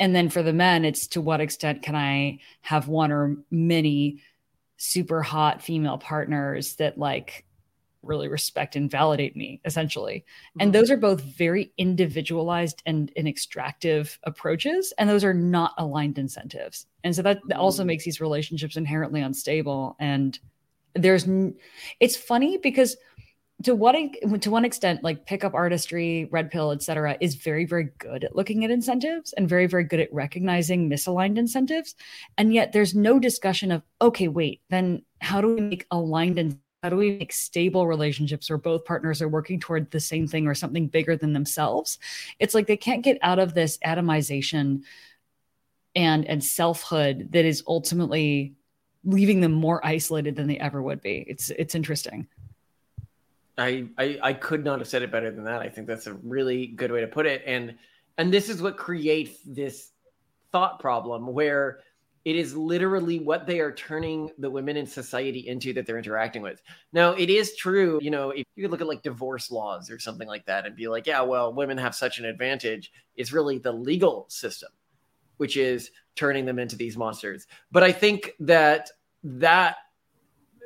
And 0.00 0.14
then 0.14 0.30
for 0.30 0.42
the 0.42 0.52
men, 0.54 0.86
it's 0.86 1.06
to 1.08 1.20
what 1.20 1.42
extent 1.42 1.82
can 1.82 1.94
I 1.94 2.40
have 2.62 2.88
one 2.88 3.12
or 3.12 3.36
many 3.50 4.22
super 4.76 5.22
hot 5.22 5.62
female 5.62 5.98
partners 5.98 6.76
that 6.76 6.98
like 6.98 7.44
really 8.02 8.28
respect 8.28 8.76
and 8.76 8.90
validate 8.90 9.34
me 9.34 9.60
essentially 9.64 10.16
mm-hmm. 10.16 10.60
and 10.60 10.74
those 10.74 10.90
are 10.90 10.96
both 10.96 11.22
very 11.22 11.72
individualized 11.78 12.82
and, 12.86 13.10
and 13.16 13.26
extractive 13.26 14.18
approaches 14.24 14.92
and 14.98 15.08
those 15.08 15.24
are 15.24 15.34
not 15.34 15.72
aligned 15.78 16.18
incentives 16.18 16.86
and 17.02 17.14
so 17.16 17.22
that 17.22 17.38
mm-hmm. 17.38 17.58
also 17.58 17.82
makes 17.84 18.04
these 18.04 18.20
relationships 18.20 18.76
inherently 18.76 19.22
unstable 19.22 19.96
and 19.98 20.38
there's 20.94 21.26
it's 22.00 22.16
funny 22.16 22.58
because 22.58 22.96
to 23.62 23.74
what 23.74 23.94
to 24.40 24.50
one 24.50 24.64
extent 24.64 25.04
like 25.04 25.26
pickup 25.26 25.54
artistry 25.54 26.28
red 26.30 26.50
pill 26.50 26.72
etc 26.72 27.16
is 27.20 27.36
very 27.36 27.64
very 27.64 27.90
good 27.98 28.24
at 28.24 28.34
looking 28.34 28.64
at 28.64 28.70
incentives 28.70 29.32
and 29.34 29.48
very 29.48 29.66
very 29.66 29.84
good 29.84 30.00
at 30.00 30.12
recognizing 30.12 30.90
misaligned 30.90 31.38
incentives. 31.38 31.94
And 32.36 32.52
yet 32.52 32.72
there's 32.72 32.94
no 32.94 33.18
discussion 33.18 33.70
of 33.70 33.82
okay 34.02 34.28
wait 34.28 34.60
then 34.70 35.02
how 35.20 35.40
do 35.40 35.54
we 35.54 35.60
make 35.60 35.86
aligned 35.90 36.38
and 36.38 36.58
how 36.82 36.90
do 36.90 36.96
we 36.96 37.16
make 37.16 37.32
stable 37.32 37.86
relationships 37.86 38.50
where 38.50 38.58
both 38.58 38.84
partners 38.84 39.22
are 39.22 39.28
working 39.28 39.58
toward 39.58 39.90
the 39.90 40.00
same 40.00 40.26
thing 40.26 40.46
or 40.46 40.54
something 40.54 40.86
bigger 40.86 41.16
than 41.16 41.32
themselves? 41.32 41.98
It's 42.38 42.54
like 42.54 42.66
they 42.66 42.76
can't 42.76 43.02
get 43.02 43.16
out 43.22 43.38
of 43.38 43.54
this 43.54 43.78
atomization 43.78 44.82
and 45.94 46.26
and 46.26 46.44
selfhood 46.44 47.32
that 47.32 47.46
is 47.46 47.62
ultimately 47.66 48.52
leaving 49.04 49.40
them 49.40 49.52
more 49.52 49.84
isolated 49.86 50.36
than 50.36 50.46
they 50.46 50.58
ever 50.58 50.82
would 50.82 51.00
be. 51.00 51.24
It's 51.26 51.48
it's 51.50 51.74
interesting 51.74 52.26
I, 53.56 53.86
I 53.98 54.18
I 54.22 54.32
could 54.32 54.64
not 54.64 54.80
have 54.80 54.88
said 54.88 55.02
it 55.02 55.12
better 55.12 55.30
than 55.30 55.44
that. 55.44 55.60
I 55.60 55.68
think 55.68 55.86
that's 55.86 56.06
a 56.06 56.14
really 56.14 56.66
good 56.66 56.90
way 56.90 57.00
to 57.00 57.06
put 57.06 57.26
it. 57.26 57.42
And 57.46 57.76
and 58.18 58.32
this 58.32 58.48
is 58.48 58.62
what 58.62 58.76
creates 58.76 59.38
this 59.46 59.90
thot 60.52 60.80
problem 60.80 61.26
where 61.26 61.80
it 62.24 62.36
is 62.36 62.56
literally 62.56 63.18
what 63.18 63.46
they 63.46 63.60
are 63.60 63.72
turning 63.72 64.30
the 64.38 64.50
women 64.50 64.76
in 64.76 64.86
society 64.86 65.46
into 65.46 65.74
that 65.74 65.84
they're 65.84 65.98
interacting 65.98 66.40
with. 66.40 66.62
Now, 66.92 67.12
it 67.12 67.28
is 67.28 67.54
true, 67.54 67.98
you 68.00 68.10
know, 68.10 68.30
if 68.30 68.46
you 68.56 68.68
look 68.68 68.80
at 68.80 68.86
like 68.86 69.02
divorce 69.02 69.50
laws 69.50 69.90
or 69.90 69.98
something 69.98 70.26
like 70.26 70.46
that 70.46 70.64
and 70.64 70.74
be 70.74 70.88
like, 70.88 71.06
yeah, 71.06 71.20
well, 71.20 71.52
women 71.52 71.76
have 71.76 71.94
such 71.94 72.18
an 72.18 72.24
advantage, 72.24 72.92
it's 73.16 73.32
really 73.32 73.58
the 73.58 73.72
legal 73.72 74.24
system, 74.30 74.70
which 75.36 75.58
is 75.58 75.90
turning 76.16 76.46
them 76.46 76.58
into 76.58 76.76
these 76.76 76.96
monsters. 76.96 77.46
But 77.70 77.82
I 77.82 77.92
think 77.92 78.32
that 78.40 78.90
that 79.24 79.76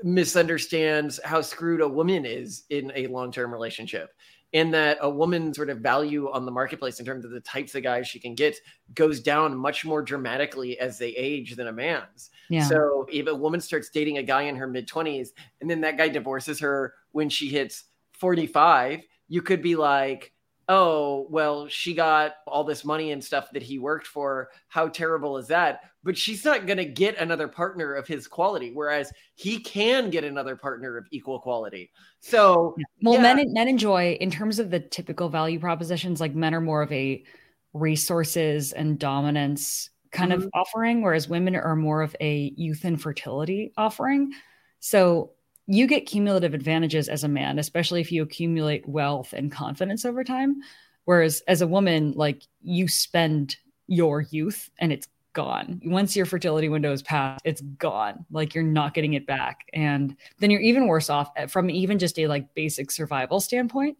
misunderstands 0.03 1.21
how 1.25 1.41
screwed 1.41 1.81
a 1.81 1.89
woman 1.89 2.25
is 2.25 2.65
in 2.71 2.93
a 2.95 3.07
long-term 3.09 3.53
relationship 3.53 4.13
in 4.53 4.71
that 4.71 4.97
a 5.03 5.11
woman's 5.11 5.57
sort 5.57 5.69
of 5.69 5.79
value 5.79 6.31
on 6.31 6.47
the 6.47 6.51
marketplace 6.51 7.01
in 7.01 7.07
terms 7.07 7.25
of 7.25 7.31
the 7.31 7.41
types 7.41 7.75
of 7.75 7.83
guys 7.83 8.09
she 8.09 8.19
can 8.19 8.35
get 8.35 8.57
goes 8.95 9.21
down 9.21 9.57
much 9.57 9.85
more 9.85 10.01
dramatically 10.01 10.79
as 10.79 10.99
they 10.99 11.11
age 11.11 11.55
than 11.57 11.69
a 11.69 11.73
man's. 11.73 12.31
Yeah. 12.49 12.67
So 12.67 13.07
if 13.13 13.27
a 13.27 13.35
woman 13.35 13.61
starts 13.61 13.91
dating 13.91 14.19
a 14.19 14.23
guy 14.23 14.43
in 14.43 14.57
her 14.57 14.67
mid 14.67 14.89
20s 14.89 15.31
and 15.61 15.69
then 15.69 15.83
that 15.83 15.99
guy 15.99 16.09
divorces 16.09 16.59
her 16.61 16.95
when 17.13 17.29
she 17.29 17.49
hits 17.49 17.85
45, 18.13 19.03
you 19.29 19.43
could 19.43 19.61
be 19.61 19.77
like, 19.77 20.33
oh, 20.69 21.27
well, 21.31 21.67
she 21.67 21.95
got 21.95 22.35
all 22.47 22.63
this 22.63 22.85
money 22.85 23.13
and 23.13 23.25
stuff 23.25 23.51
that 23.53 23.63
he 23.63 23.79
worked 23.79 24.07
for. 24.07 24.51
How 24.69 24.89
terrible 24.89 25.39
is 25.39 25.47
that? 25.49 25.81
But 26.05 26.17
she's 26.17 26.45
not 26.45 26.67
going 26.67 26.77
to 26.77 26.85
get 26.85 27.17
another 27.19 27.49
partner 27.49 27.95
of 27.95 28.07
his 28.07 28.29
quality, 28.29 28.73
whereas 28.73 29.13
he 29.35 29.61
can 29.61 30.11
get 30.11 30.25
another 30.25 30.57
partner 30.57 30.97
of 30.99 31.07
equal 31.11 31.41
quality. 31.41 31.91
So, 32.21 32.77
well, 33.03 33.15
yeah. 33.15 33.35
men 33.35 33.53
men 33.53 33.69
enjoy 33.69 34.13
in 34.21 34.31
terms 34.31 34.59
of 34.59 34.71
the 34.71 34.81
typical 34.81 35.29
value 35.29 35.59
propositions. 35.59 36.21
Like 36.21 36.35
men 36.35 36.55
are 36.55 36.61
more 36.61 36.83
of 36.83 36.93
a 36.93 37.25
resources 37.73 38.73
and 38.73 38.99
dominance 38.99 39.91
kind 40.11 40.33
mm-hmm. 40.33 40.43
of 40.43 40.51
offering, 40.55 41.03
whereas 41.03 41.29
women 41.29 41.57
are 41.57 41.77
more 41.77 42.03
of 42.03 42.15
a 42.21 42.53
youth 42.57 42.85
and 42.85 43.01
fertility 43.01 43.73
offering. 43.77 44.33
So 44.81 45.33
you 45.69 45.87
get 45.87 46.07
cumulative 46.07 46.55
advantages 46.55 47.09
as 47.09 47.25
a 47.25 47.29
man, 47.29 47.59
especially 47.59 48.01
if 48.01 48.11
you 48.11 48.23
accumulate 48.23 48.89
wealth 48.89 49.35
and 49.35 49.53
confidence 49.53 50.07
over 50.07 50.25
time. 50.25 50.63
Whereas 51.05 51.43
as 51.47 51.61
a 51.61 51.67
woman, 51.67 52.13
like 52.17 52.43
you 52.63 52.89
spend 52.89 53.57
your 53.87 54.23
youth 54.23 54.71
and 54.79 54.93
it's 54.93 55.07
gone. 55.35 55.81
Once 55.85 56.17
your 56.17 56.25
fertility 56.25 56.71
window 56.71 56.91
is 56.91 57.03
passed, 57.03 57.43
it's 57.45 57.61
gone. 57.61 58.25
Like 58.31 58.55
you're 58.55 58.65
not 58.65 58.95
getting 58.95 59.13
it 59.13 59.27
back. 59.27 59.67
And 59.75 60.17
then 60.39 60.51
you're 60.51 60.63
even 60.63 60.87
worse 60.87 61.11
off 61.11 61.31
eh, 61.37 61.47
from 61.47 61.69
even 61.69 61.99
just 61.99 62.19
a 62.19 62.27
like 62.27 62.55
basic 62.55 62.91
survival 62.91 63.39
standpoint. 63.39 63.99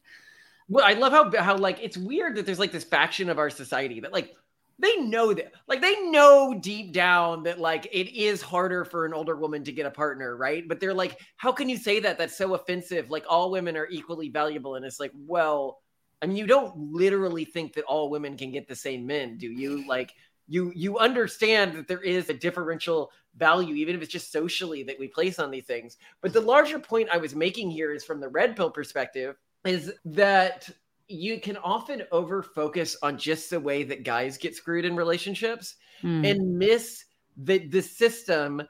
Well, 0.69 0.85
I 0.85 0.95
love 0.95 1.13
how 1.13 1.43
how 1.43 1.57
like 1.57 1.79
it's 1.83 1.97
weird 1.97 2.37
that 2.37 2.47
there's 2.47 2.59
like 2.59 2.73
this 2.73 2.85
faction 2.85 3.29
of 3.29 3.39
our 3.39 3.51
society 3.51 4.01
that 4.01 4.13
like 4.13 4.35
they 4.79 4.97
know 4.97 5.35
that 5.35 5.53
like 5.67 5.81
they 5.81 6.01
know 6.11 6.59
deep 6.61 6.93
down 6.93 7.43
that 7.43 7.59
like 7.59 7.87
it 7.87 8.17
is 8.17 8.41
harder 8.41 8.85
for 8.85 9.05
an 9.07 9.15
older 9.15 9.37
woman 9.37 9.65
to 9.65 9.73
get 9.73 9.87
a 9.87 9.91
partner 9.91 10.37
right? 10.37 10.69
But 10.69 10.81
they're 10.81 10.95
like 10.95 11.21
how 11.37 11.53
can 11.53 11.69
you 11.69 11.77
say 11.77 12.01
that? 12.01 12.19
That's 12.19 12.37
so 12.37 12.55
offensive. 12.55 13.11
Like 13.11 13.25
all 13.29 13.51
women 13.51 13.77
are 13.77 13.89
equally 13.89 14.29
valuable. 14.29 14.77
And 14.77 14.85
it's 14.85 15.01
like 15.01 15.13
well 15.15 15.81
i 16.21 16.27
mean 16.27 16.37
you 16.37 16.47
don't 16.47 16.77
literally 16.77 17.45
think 17.45 17.75
that 17.75 17.85
all 17.85 18.11
women 18.11 18.37
can 18.37 18.51
get 18.51 18.69
the 18.69 18.77
same 18.77 19.07
men 19.07 19.37
do 19.37 19.49
you? 19.49 19.87
Like 19.87 20.13
you 20.47 20.73
you 20.75 20.99
understand 20.99 21.75
that 21.75 21.89
there 21.89 22.03
is 22.03 22.29
a 22.29 22.35
differential 22.35 23.11
value 23.37 23.75
even 23.75 23.95
if 23.95 24.03
it's 24.03 24.13
just 24.13 24.33
socially 24.33 24.83
that 24.85 24.99
we 24.99 25.07
place 25.09 25.39
on 25.39 25.51
these 25.51 25.67
things. 25.67 25.97
But 26.23 26.33
the 26.33 26.41
larger 26.41 26.79
point 26.79 27.09
i 27.13 27.19
was 27.19 27.35
making 27.35 27.71
here 27.71 27.93
is 27.93 28.05
from 28.05 28.21
the 28.21 28.29
red 28.29 28.57
pill 28.57 28.71
perspective 28.71 29.37
is 29.65 29.93
that 30.05 30.69
you 31.09 31.41
can 31.41 31.57
often 31.59 32.03
over 32.13 32.43
focus 32.43 32.97
on 33.03 33.17
just 33.17 33.51
the 33.51 33.59
way 33.59 33.83
that 33.83 34.05
guys 34.05 34.37
get 34.37 34.55
screwed 34.55 34.85
in 34.85 34.95
relationships 34.95 35.77
mm. 36.03 36.31
and 36.31 36.59
miss 36.59 37.05
the 37.37 37.67
the 37.69 37.83
system 37.83 38.63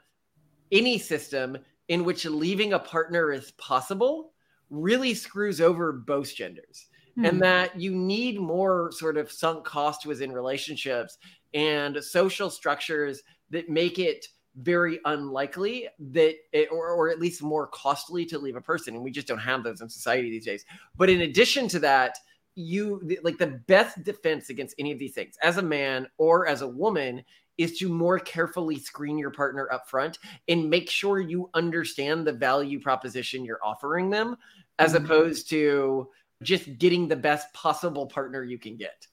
any 0.71 0.97
system 0.97 1.57
in 1.89 2.03
which 2.03 2.25
leaving 2.25 2.73
a 2.73 2.79
partner 2.79 3.31
is 3.31 3.51
possible 3.51 4.31
really 4.69 5.13
screws 5.13 5.59
over 5.59 5.91
both 5.91 6.33
genders 6.33 6.87
mm. 7.17 7.27
and 7.27 7.41
that 7.41 7.77
you 7.79 7.93
need 7.93 8.39
more 8.39 8.91
sort 8.91 9.17
of 9.17 9.31
sunk 9.31 9.65
cost 9.65 10.05
within 10.05 10.31
relationships 10.31 11.17
and 11.53 12.01
social 12.01 12.49
structures 12.49 13.21
that 13.49 13.69
make 13.69 13.99
it 13.99 14.25
very 14.55 14.99
unlikely 15.05 15.87
that 15.99 16.35
it, 16.51 16.69
or, 16.71 16.89
or 16.89 17.09
at 17.09 17.19
least 17.19 17.41
more 17.41 17.67
costly 17.67 18.25
to 18.25 18.37
leave 18.37 18.55
a 18.55 18.61
person 18.61 18.95
and 18.95 19.03
we 19.03 19.11
just 19.11 19.27
don't 19.27 19.37
have 19.39 19.63
those 19.63 19.81
in 19.81 19.89
society 19.89 20.29
these 20.29 20.45
days 20.45 20.65
but 20.95 21.09
in 21.09 21.21
addition 21.21 21.67
to 21.67 21.79
that 21.79 22.17
you 22.59 23.17
like 23.23 23.37
the 23.37 23.61
best 23.67 24.03
defense 24.03 24.49
against 24.49 24.75
any 24.77 24.91
of 24.91 24.99
these 24.99 25.13
things 25.13 25.37
as 25.41 25.57
a 25.57 25.61
man 25.61 26.07
or 26.17 26.47
as 26.47 26.61
a 26.61 26.67
woman 26.67 27.23
is 27.57 27.77
to 27.77 27.89
more 27.89 28.19
carefully 28.19 28.79
screen 28.79 29.17
your 29.17 29.31
partner 29.31 29.67
up 29.71 29.89
front 29.89 30.17
and 30.47 30.69
make 30.69 30.89
sure 30.89 31.19
you 31.19 31.49
understand 31.53 32.25
the 32.25 32.31
value 32.31 32.79
proposition 32.79 33.43
you're 33.43 33.59
offering 33.63 34.09
them 34.09 34.35
as 34.77 34.93
mm-hmm. 34.93 35.05
opposed 35.05 35.49
to 35.49 36.09
just 36.41 36.77
getting 36.77 37.07
the 37.07 37.15
best 37.15 37.51
possible 37.53 38.05
partner 38.05 38.43
you 38.43 38.57
can 38.57 38.77
get. 38.77 39.07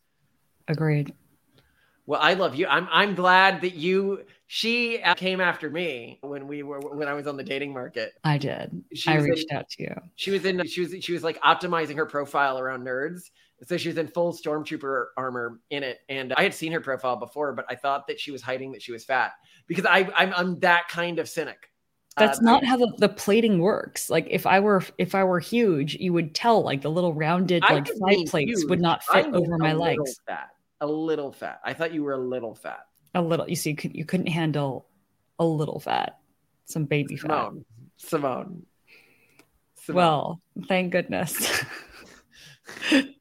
Agreed. 0.69 1.13
Well, 2.07 2.21
I 2.21 2.35
love 2.35 2.55
you. 2.55 2.67
I'm 2.69 2.89
I'm 2.91 3.15
glad 3.15 3.61
that 3.63 3.75
you 3.75 4.25
she 4.49 5.01
came 5.17 5.41
after 5.41 5.69
me 5.69 6.19
when 6.23 6.47
we 6.47 6.63
were 6.63 6.79
when 6.79 7.09
I 7.09 7.15
was 7.15 7.27
on 7.27 7.37
the 7.37 7.43
dating 7.43 7.73
market. 7.73 8.13
I 8.23 8.39
did. 8.39 8.85
She 8.95 9.11
I 9.11 9.17
reached 9.17 9.51
in, 9.51 9.57
out 9.57 9.69
to 9.71 9.83
you. 9.83 9.95
She 10.15 10.31
was 10.31 10.45
in 10.45 10.65
she 10.67 10.83
was 10.83 10.95
she 11.05 11.13
was 11.13 11.25
like 11.25 11.41
optimizing 11.43 11.97
her 11.97 12.07
profile 12.07 12.59
around 12.59 12.85
nerds. 12.87 13.31
So 13.65 13.77
she 13.77 13.89
was 13.89 13.97
in 13.97 14.07
full 14.07 14.33
stormtrooper 14.33 15.07
armor 15.17 15.61
in 15.71 15.83
it, 15.83 16.01
and 16.09 16.33
I 16.35 16.43
had 16.43 16.55
seen 16.55 16.73
her 16.73 16.81
profile 16.81 17.17
before, 17.17 17.55
but 17.55 17.65
I 17.71 17.75
thought 17.75 18.07
that 18.07 18.21
she 18.21 18.31
was 18.31 18.43
hiding 18.43 18.71
that 18.73 18.83
she 18.83 18.93
was 18.93 19.05
fat 19.05 19.33
because 19.67 19.87
I 19.87 20.09
I'm, 20.15 20.33
I'm 20.35 20.61
that 20.61 20.89
kind 20.89 21.19
of 21.19 21.29
cynic. 21.29 21.71
That's 22.17 22.39
uh, 22.39 22.43
not 22.43 22.65
how 22.65 22.77
the, 22.77 22.93
the 22.99 23.09
plating 23.09 23.59
works. 23.59 24.11
Like 24.11 24.29
if 24.31 24.47
I 24.47 24.61
were 24.61 24.85
if 24.97 25.17
I 25.17 25.25
were 25.25 25.41
huge, 25.41 25.97
you 25.97 26.13
would 26.13 26.37
tell 26.37 26.63
like 26.63 26.83
the 26.83 26.91
little 26.91 27.15
rounded 27.15 27.65
like 27.69 27.89
side 27.89 28.27
plates 28.29 28.61
huge. 28.61 28.71
would 28.71 28.81
not 28.81 29.03
fit 29.03 29.27
over 29.27 29.59
my 29.59 29.73
legs. 29.73 30.21
Fat, 30.27 30.51
a 30.81 30.87
little 30.87 31.33
fat. 31.33 31.61
I 31.65 31.75
thought 31.75 31.93
you 31.93 32.05
were 32.05 32.13
a 32.13 32.19
little 32.19 32.55
fat 32.55 32.85
a 33.17 33.23
little. 33.23 33.49
You 33.49 33.57
see, 33.57 33.71
you, 33.71 33.77
could, 33.77 33.95
you 33.95 34.05
couldn't 34.05 34.27
handle 34.29 34.87
a 35.39 35.45
little 35.45 35.81
fat, 35.81 36.19
some 36.67 36.85
baby 36.85 37.17
Simone. 37.17 37.65
fat. 37.99 38.09
Simone. 38.09 38.67
Simone. 39.83 39.97
Well, 39.97 40.41
thank 40.69 40.93
goodness. 40.93 41.65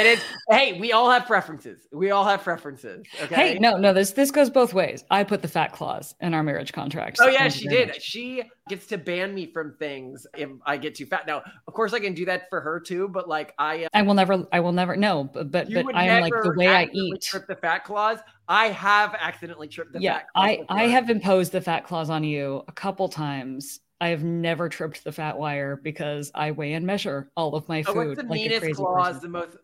And 0.00 0.08
it's 0.08 0.24
hey, 0.48 0.80
we 0.80 0.92
all 0.92 1.10
have 1.10 1.26
preferences. 1.26 1.86
We 1.92 2.10
all 2.10 2.24
have 2.24 2.42
preferences. 2.42 3.06
Okay. 3.22 3.34
Hey, 3.34 3.58
no, 3.58 3.76
no, 3.76 3.92
this 3.92 4.12
this 4.12 4.30
goes 4.30 4.48
both 4.48 4.72
ways. 4.72 5.04
I 5.10 5.24
put 5.24 5.42
the 5.42 5.48
fat 5.48 5.72
clause 5.72 6.14
in 6.22 6.32
our 6.32 6.42
marriage 6.42 6.72
contract. 6.72 7.18
Oh 7.20 7.28
yeah, 7.28 7.50
she 7.50 7.68
did. 7.68 7.88
Much. 7.88 8.00
She 8.00 8.44
gets 8.70 8.86
to 8.86 8.96
ban 8.96 9.34
me 9.34 9.52
from 9.52 9.74
things 9.78 10.26
if 10.38 10.48
I 10.64 10.78
get 10.78 10.94
too 10.94 11.04
fat. 11.04 11.26
Now, 11.26 11.42
of 11.68 11.74
course, 11.74 11.92
I 11.92 12.00
can 12.00 12.14
do 12.14 12.24
that 12.24 12.48
for 12.48 12.62
her 12.62 12.80
too. 12.80 13.08
But 13.08 13.28
like 13.28 13.52
I, 13.58 13.84
uh, 13.84 13.88
I 13.92 14.00
will 14.00 14.14
never, 14.14 14.46
I 14.50 14.60
will 14.60 14.72
never. 14.72 14.96
No, 14.96 15.24
but 15.24 15.50
but, 15.50 15.70
but 15.70 15.94
I 15.94 16.06
am 16.06 16.22
like 16.22 16.32
the 16.32 16.54
way 16.56 16.68
I 16.68 16.88
eat. 16.90 17.20
Trip 17.20 17.46
the 17.46 17.56
fat 17.56 17.84
clause. 17.84 18.20
I 18.48 18.68
have 18.68 19.14
accidentally 19.18 19.68
tripped 19.68 19.92
the 19.92 20.00
yeah, 20.00 20.20
fat. 20.20 20.26
I 20.34 20.64
I 20.70 20.84
have 20.84 21.10
imposed 21.10 21.52
the 21.52 21.60
fat 21.60 21.84
clause 21.84 22.08
on 22.08 22.24
you 22.24 22.64
a 22.68 22.72
couple 22.72 23.10
times. 23.10 23.80
I 24.00 24.08
have 24.08 24.24
never 24.24 24.70
tripped 24.70 25.04
the 25.04 25.12
fat 25.12 25.36
wire 25.36 25.76
because 25.76 26.30
I 26.34 26.52
weigh 26.52 26.72
and 26.72 26.86
measure 26.86 27.30
all 27.36 27.54
of 27.54 27.68
my 27.68 27.82
food. 27.82 27.96
Oh, 27.96 28.08
what's 28.08 28.16
the 28.16 28.22
like 28.22 28.32
meanest 28.32 28.76
clause? 28.76 29.16
Person. 29.16 29.20
The 29.32 29.38
most 29.38 29.56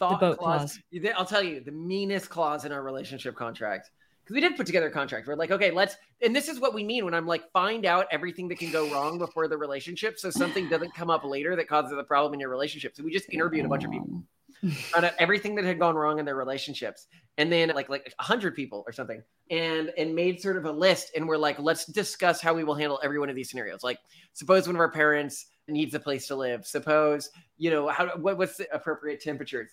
thought 0.00 0.18
clause. 0.18 0.36
clause. 0.36 0.78
I'll 1.16 1.24
tell 1.24 1.42
you 1.42 1.60
the 1.60 1.70
meanest 1.70 2.28
clause 2.28 2.64
in 2.64 2.72
our 2.72 2.82
relationship 2.82 3.36
contract 3.36 3.90
because 4.30 4.34
we 4.34 4.48
did 4.48 4.56
put 4.56 4.66
together 4.66 4.86
a 4.86 4.90
contract. 4.92 5.26
We're 5.26 5.34
like, 5.34 5.50
okay, 5.50 5.70
let's, 5.70 5.96
and 6.22 6.34
this 6.34 6.48
is 6.48 6.60
what 6.60 6.72
we 6.72 6.84
mean 6.84 7.04
when 7.04 7.14
I'm 7.14 7.26
like, 7.26 7.50
find 7.52 7.84
out 7.84 8.06
everything 8.12 8.48
that 8.48 8.58
can 8.58 8.70
go 8.70 8.88
wrong 8.92 9.18
before 9.18 9.48
the 9.48 9.56
relationship, 9.56 10.18
so 10.18 10.30
something 10.30 10.68
doesn't 10.68 10.94
come 10.94 11.10
up 11.10 11.24
later 11.24 11.56
that 11.56 11.68
causes 11.68 11.96
a 11.98 12.04
problem 12.04 12.34
in 12.34 12.40
your 12.40 12.48
relationship. 12.48 12.94
So 12.94 13.02
we 13.02 13.12
just 13.12 13.32
interviewed 13.32 13.66
a 13.66 13.68
bunch 13.68 13.84
of 13.84 13.90
people 13.90 14.22
on 14.96 15.10
everything 15.18 15.56
that 15.56 15.64
had 15.64 15.78
gone 15.78 15.96
wrong 15.96 16.18
in 16.18 16.24
their 16.24 16.36
relationships, 16.36 17.06
and 17.38 17.50
then 17.50 17.70
like 17.74 17.88
like 17.88 18.14
a 18.18 18.22
hundred 18.22 18.54
people 18.54 18.84
or 18.86 18.92
something, 18.92 19.22
and 19.50 19.90
and 19.96 20.14
made 20.14 20.40
sort 20.40 20.56
of 20.56 20.64
a 20.64 20.72
list, 20.72 21.12
and 21.16 21.26
we're 21.26 21.38
like, 21.38 21.58
let's 21.58 21.86
discuss 21.86 22.40
how 22.40 22.52
we 22.54 22.62
will 22.62 22.74
handle 22.74 23.00
every 23.02 23.18
one 23.18 23.30
of 23.30 23.36
these 23.36 23.50
scenarios. 23.50 23.82
Like, 23.82 23.98
suppose 24.32 24.66
one 24.66 24.76
of 24.76 24.80
our 24.80 24.90
parents 24.90 25.46
needs 25.66 25.94
a 25.94 26.00
place 26.00 26.26
to 26.26 26.36
live. 26.36 26.66
Suppose 26.66 27.30
you 27.56 27.70
know 27.70 27.88
how 27.88 28.08
what, 28.16 28.38
what's 28.38 28.58
the 28.58 28.72
appropriate 28.72 29.20
temperatures 29.20 29.70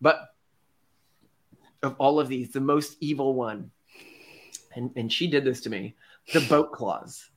but 0.00 0.34
of 1.82 1.96
all 1.98 2.20
of 2.20 2.28
these, 2.28 2.52
the 2.52 2.60
most 2.60 2.96
evil 3.00 3.34
one, 3.34 3.70
and, 4.74 4.90
and 4.96 5.12
she 5.12 5.28
did 5.28 5.44
this 5.44 5.60
to 5.62 5.70
me, 5.70 5.94
the 6.32 6.40
boat 6.40 6.72
clause. 6.72 7.30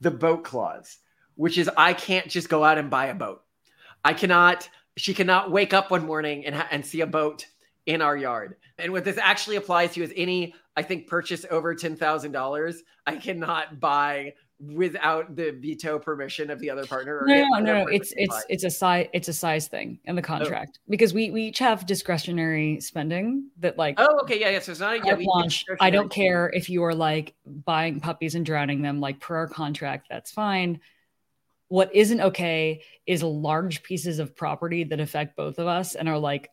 The 0.00 0.10
boat 0.10 0.44
clause, 0.44 0.98
which 1.34 1.58
is 1.58 1.68
I 1.76 1.92
can't 1.92 2.28
just 2.28 2.48
go 2.48 2.62
out 2.62 2.78
and 2.78 2.88
buy 2.88 3.06
a 3.06 3.14
boat. 3.14 3.42
I 4.04 4.12
cannot, 4.12 4.68
she 4.96 5.12
cannot 5.12 5.50
wake 5.50 5.72
up 5.74 5.90
one 5.90 6.06
morning 6.06 6.46
and, 6.46 6.54
and 6.70 6.86
see 6.86 7.00
a 7.00 7.06
boat 7.06 7.46
in 7.86 8.00
our 8.00 8.16
yard. 8.16 8.56
And 8.78 8.92
what 8.92 9.04
this 9.04 9.18
actually 9.18 9.56
applies 9.56 9.94
to 9.94 10.02
is 10.02 10.12
any, 10.14 10.54
I 10.76 10.82
think, 10.82 11.08
purchase 11.08 11.44
over 11.50 11.74
$10,000, 11.74 12.76
I 13.06 13.16
cannot 13.16 13.80
buy 13.80 14.34
without 14.60 15.36
the 15.36 15.52
veto 15.52 16.00
permission 16.00 16.50
of 16.50 16.58
the 16.58 16.68
other 16.68 16.84
partner 16.84 17.22
no 17.26 17.34
no 17.34 17.58
no, 17.60 17.60
no. 17.60 17.86
it's 17.86 18.12
it's 18.16 18.44
it's 18.48 18.64
a 18.64 18.70
size 18.70 19.06
it's 19.12 19.28
a 19.28 19.32
size 19.32 19.68
thing 19.68 20.00
in 20.04 20.16
the 20.16 20.22
oh. 20.22 20.24
contract 20.24 20.80
oh. 20.80 20.86
because 20.88 21.14
we 21.14 21.30
we 21.30 21.44
each 21.44 21.60
have 21.60 21.86
discretionary 21.86 22.80
spending 22.80 23.48
that 23.58 23.78
like 23.78 23.94
oh 23.98 24.18
okay 24.20 24.40
yeah 24.40 24.50
yeah 24.50 24.58
so 24.58 24.72
it's 24.72 24.80
not 24.80 25.04
yeah, 25.06 25.16
launch 25.20 25.64
i 25.80 25.90
don't 25.90 26.10
care 26.10 26.50
if 26.52 26.68
you 26.68 26.82
are 26.82 26.94
like 26.94 27.34
buying 27.46 28.00
puppies 28.00 28.34
and 28.34 28.44
drowning 28.44 28.82
them 28.82 28.98
like 28.98 29.20
per 29.20 29.36
our 29.36 29.46
contract 29.46 30.08
that's 30.10 30.32
fine 30.32 30.80
what 31.68 31.94
isn't 31.94 32.20
okay 32.20 32.82
is 33.06 33.22
large 33.22 33.82
pieces 33.84 34.18
of 34.18 34.34
property 34.34 34.82
that 34.82 34.98
affect 34.98 35.36
both 35.36 35.58
of 35.60 35.68
us 35.68 35.94
and 35.94 36.08
are 36.08 36.18
like 36.18 36.50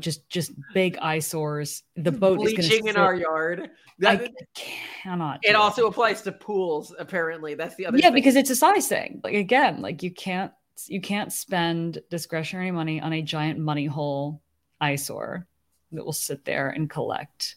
just 0.00 0.28
just 0.28 0.52
big 0.72 0.96
eyesores. 0.98 1.82
The 1.96 2.12
boat 2.12 2.38
bleaching 2.38 2.60
is 2.60 2.68
bleaching 2.68 2.86
in 2.88 2.96
our 2.96 3.14
yard. 3.14 3.70
That, 4.00 4.22
I 4.22 4.30
cannot. 4.54 5.40
It 5.42 5.54
also 5.54 5.86
applies 5.86 6.22
to 6.22 6.32
pools. 6.32 6.94
Apparently, 6.98 7.54
that's 7.54 7.76
the 7.76 7.86
other. 7.86 7.98
Yeah, 7.98 8.06
thing. 8.06 8.14
because 8.14 8.36
it's 8.36 8.50
a 8.50 8.56
size 8.56 8.88
thing. 8.88 9.20
Like 9.22 9.34
again, 9.34 9.80
like 9.82 10.02
you 10.02 10.10
can't 10.10 10.52
You 10.88 11.00
can't 11.00 11.32
spend 11.32 12.02
discretionary 12.10 12.72
money 12.72 13.00
on 13.00 13.12
a 13.12 13.22
giant 13.22 13.60
money 13.60 13.86
hole 13.86 14.42
eyesore 14.80 15.46
that 15.92 16.04
will 16.04 16.12
sit 16.12 16.44
there 16.44 16.70
and 16.70 16.90
collect 16.90 17.56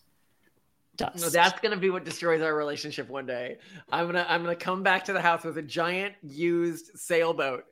dust. 0.96 1.22
No, 1.22 1.30
that's 1.30 1.60
gonna 1.60 1.78
be 1.78 1.90
what 1.90 2.06
destroys 2.06 2.42
our 2.42 2.56
relationship 2.56 3.10
one 3.10 3.26
day. 3.26 3.58
I'm 3.92 4.06
gonna 4.06 4.26
I'm 4.30 4.44
gonna 4.44 4.56
come 4.56 4.84
back 4.84 5.06
to 5.06 5.14
the 5.14 5.22
house 5.22 5.44
with 5.44 5.58
a 5.58 5.64
giant 5.64 6.14
used 6.22 6.92
sailboat, 7.00 7.64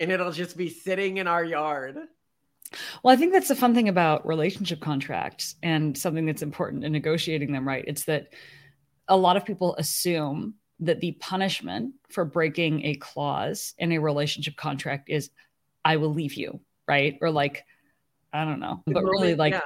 and 0.00 0.10
it'll 0.10 0.32
just 0.32 0.56
be 0.56 0.70
sitting 0.70 1.18
in 1.18 1.26
our 1.26 1.44
yard. 1.44 1.98
Well, 3.02 3.14
I 3.14 3.16
think 3.16 3.32
that's 3.32 3.48
the 3.48 3.56
fun 3.56 3.74
thing 3.74 3.88
about 3.88 4.26
relationship 4.26 4.80
contracts 4.80 5.56
and 5.62 5.96
something 5.96 6.26
that's 6.26 6.42
important 6.42 6.84
in 6.84 6.92
negotiating 6.92 7.52
them, 7.52 7.66
right? 7.66 7.84
It's 7.86 8.04
that 8.04 8.32
a 9.08 9.16
lot 9.16 9.36
of 9.36 9.44
people 9.44 9.74
assume 9.76 10.54
that 10.80 11.00
the 11.00 11.12
punishment 11.12 11.94
for 12.10 12.24
breaking 12.24 12.84
a 12.84 12.94
clause 12.96 13.74
in 13.78 13.92
a 13.92 13.98
relationship 13.98 14.56
contract 14.56 15.08
is 15.08 15.30
I 15.84 15.96
will 15.96 16.12
leave 16.12 16.34
you, 16.34 16.60
right? 16.88 17.18
Or 17.20 17.30
like, 17.30 17.64
I 18.32 18.44
don't 18.44 18.60
know. 18.60 18.82
But 18.86 19.04
really, 19.04 19.34
like, 19.34 19.52
yeah. 19.52 19.60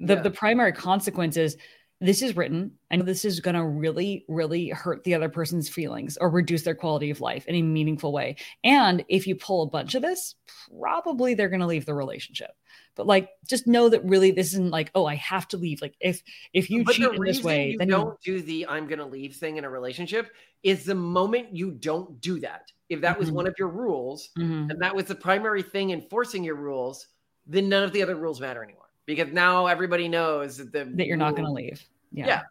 the, 0.00 0.14
yeah. 0.14 0.22
the 0.22 0.30
primary 0.30 0.72
consequence 0.72 1.36
is 1.36 1.56
this 2.04 2.20
is 2.20 2.36
written 2.36 2.70
and 2.90 3.02
this 3.02 3.24
is 3.24 3.40
going 3.40 3.54
to 3.54 3.64
really 3.64 4.24
really 4.28 4.68
hurt 4.68 5.02
the 5.04 5.14
other 5.14 5.28
person's 5.28 5.68
feelings 5.68 6.18
or 6.20 6.28
reduce 6.28 6.62
their 6.62 6.74
quality 6.74 7.10
of 7.10 7.20
life 7.20 7.46
in 7.46 7.54
a 7.54 7.62
meaningful 7.62 8.12
way 8.12 8.36
and 8.62 9.04
if 9.08 9.26
you 9.26 9.34
pull 9.34 9.62
a 9.62 9.70
bunch 9.70 9.94
of 9.94 10.02
this 10.02 10.34
probably 10.78 11.34
they're 11.34 11.48
going 11.48 11.60
to 11.60 11.66
leave 11.66 11.86
the 11.86 11.94
relationship 11.94 12.50
but 12.94 13.06
like 13.06 13.30
just 13.48 13.66
know 13.66 13.88
that 13.88 14.04
really 14.04 14.30
this 14.30 14.48
isn't 14.48 14.70
like 14.70 14.90
oh 14.94 15.06
i 15.06 15.14
have 15.14 15.48
to 15.48 15.56
leave 15.56 15.80
like 15.80 15.94
if 16.00 16.22
if 16.52 16.68
you 16.68 16.84
but 16.84 16.94
cheat 16.94 17.10
in 17.10 17.22
this 17.22 17.42
way 17.42 17.70
you 17.70 17.78
then 17.78 17.88
don't 17.88 18.20
do 18.20 18.40
the 18.42 18.66
i'm 18.68 18.86
going 18.86 18.98
to 18.98 19.06
leave 19.06 19.34
thing 19.34 19.56
in 19.56 19.64
a 19.64 19.70
relationship 19.70 20.30
is 20.62 20.84
the 20.84 20.94
moment 20.94 21.54
you 21.56 21.70
don't 21.70 22.20
do 22.20 22.38
that 22.38 22.70
if 22.90 23.00
that 23.00 23.18
was 23.18 23.28
mm-hmm. 23.28 23.36
one 23.36 23.46
of 23.46 23.54
your 23.58 23.68
rules 23.68 24.28
mm-hmm. 24.38 24.70
and 24.70 24.80
that 24.80 24.94
was 24.94 25.06
the 25.06 25.14
primary 25.14 25.62
thing 25.62 25.90
enforcing 25.90 26.44
your 26.44 26.56
rules 26.56 27.08
then 27.46 27.68
none 27.68 27.82
of 27.82 27.92
the 27.92 28.02
other 28.02 28.16
rules 28.16 28.40
matter 28.40 28.62
anymore 28.62 28.84
because 29.06 29.32
now 29.32 29.66
everybody 29.66 30.08
knows 30.08 30.56
that 30.58 30.72
the 30.72 30.84
that 30.96 31.06
you're 31.06 31.16
not 31.16 31.36
going 31.36 31.46
to 31.46 31.52
leave. 31.52 31.84
Yeah. 32.14 32.26
yeah. 32.26 32.42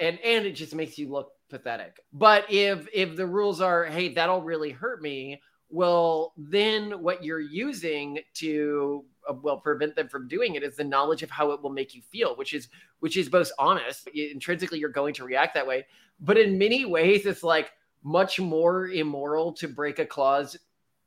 And 0.00 0.18
and 0.20 0.46
it 0.46 0.52
just 0.52 0.74
makes 0.74 0.98
you 0.98 1.10
look 1.10 1.32
pathetic. 1.48 2.00
But 2.12 2.50
if 2.50 2.88
if 2.92 3.16
the 3.16 3.26
rules 3.26 3.60
are, 3.60 3.84
hey, 3.84 4.12
that'll 4.12 4.42
really 4.42 4.70
hurt 4.70 5.00
me, 5.00 5.40
well, 5.70 6.32
then 6.36 7.02
what 7.02 7.24
you're 7.24 7.40
using 7.40 8.18
to 8.34 9.04
uh, 9.28 9.34
well 9.40 9.58
prevent 9.58 9.94
them 9.94 10.08
from 10.08 10.28
doing 10.28 10.54
it 10.54 10.62
is 10.62 10.76
the 10.76 10.84
knowledge 10.84 11.22
of 11.22 11.30
how 11.30 11.52
it 11.52 11.62
will 11.62 11.70
make 11.70 11.94
you 11.94 12.02
feel, 12.02 12.36
which 12.36 12.52
is 12.52 12.68
which 13.00 13.16
is 13.16 13.28
both 13.28 13.50
honest. 13.58 14.08
Intrinsically, 14.08 14.78
you're 14.78 14.90
going 14.90 15.14
to 15.14 15.24
react 15.24 15.54
that 15.54 15.66
way, 15.66 15.86
but 16.20 16.36
in 16.36 16.58
many 16.58 16.84
ways, 16.84 17.26
it's 17.26 17.42
like 17.42 17.70
much 18.02 18.40
more 18.40 18.88
immoral 18.88 19.52
to 19.52 19.68
break 19.68 19.98
a 19.98 20.06
clause 20.06 20.56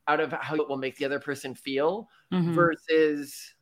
out 0.07 0.19
of 0.19 0.31
how 0.31 0.55
it 0.55 0.69
will 0.69 0.77
make 0.77 0.95
the 0.97 1.05
other 1.05 1.19
person 1.19 1.55
feel 1.55 2.07
mm-hmm. 2.31 2.53
versus 2.53 3.54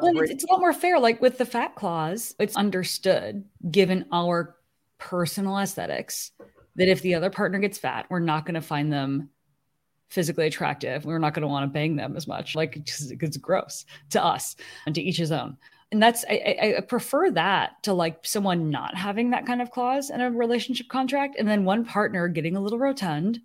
well, 0.00 0.18
it's, 0.18 0.30
it's 0.30 0.44
a 0.44 0.46
lot 0.48 0.60
more 0.60 0.72
fair. 0.72 0.98
Like 0.98 1.20
with 1.20 1.38
the 1.38 1.46
fat 1.46 1.74
clause, 1.74 2.34
it's 2.38 2.56
understood 2.56 3.44
given 3.70 4.06
our 4.12 4.56
personal 4.98 5.58
aesthetics 5.58 6.32
that 6.76 6.88
if 6.88 7.02
the 7.02 7.14
other 7.14 7.30
partner 7.30 7.58
gets 7.58 7.78
fat, 7.78 8.06
we're 8.08 8.18
not 8.18 8.46
going 8.46 8.54
to 8.54 8.60
find 8.60 8.92
them 8.92 9.30
physically 10.10 10.46
attractive. 10.46 11.04
We're 11.04 11.18
not 11.18 11.34
going 11.34 11.42
to 11.42 11.48
want 11.48 11.64
to 11.64 11.72
bang 11.72 11.96
them 11.96 12.16
as 12.16 12.26
much. 12.26 12.54
Like 12.54 12.76
it's, 12.76 13.10
it's 13.10 13.36
gross 13.36 13.84
to 14.10 14.24
us 14.24 14.56
and 14.86 14.94
to 14.94 15.02
each 15.02 15.16
his 15.16 15.32
own. 15.32 15.56
And 15.92 16.02
that's 16.02 16.24
I, 16.28 16.76
I 16.78 16.80
prefer 16.80 17.30
that 17.32 17.82
to 17.84 17.92
like 17.92 18.26
someone 18.26 18.70
not 18.70 18.96
having 18.96 19.30
that 19.30 19.46
kind 19.46 19.62
of 19.62 19.70
clause 19.70 20.10
in 20.10 20.20
a 20.20 20.30
relationship 20.30 20.88
contract, 20.88 21.36
and 21.38 21.46
then 21.46 21.64
one 21.64 21.84
partner 21.84 22.26
getting 22.26 22.56
a 22.56 22.60
little 22.60 22.78
rotund, 22.78 23.40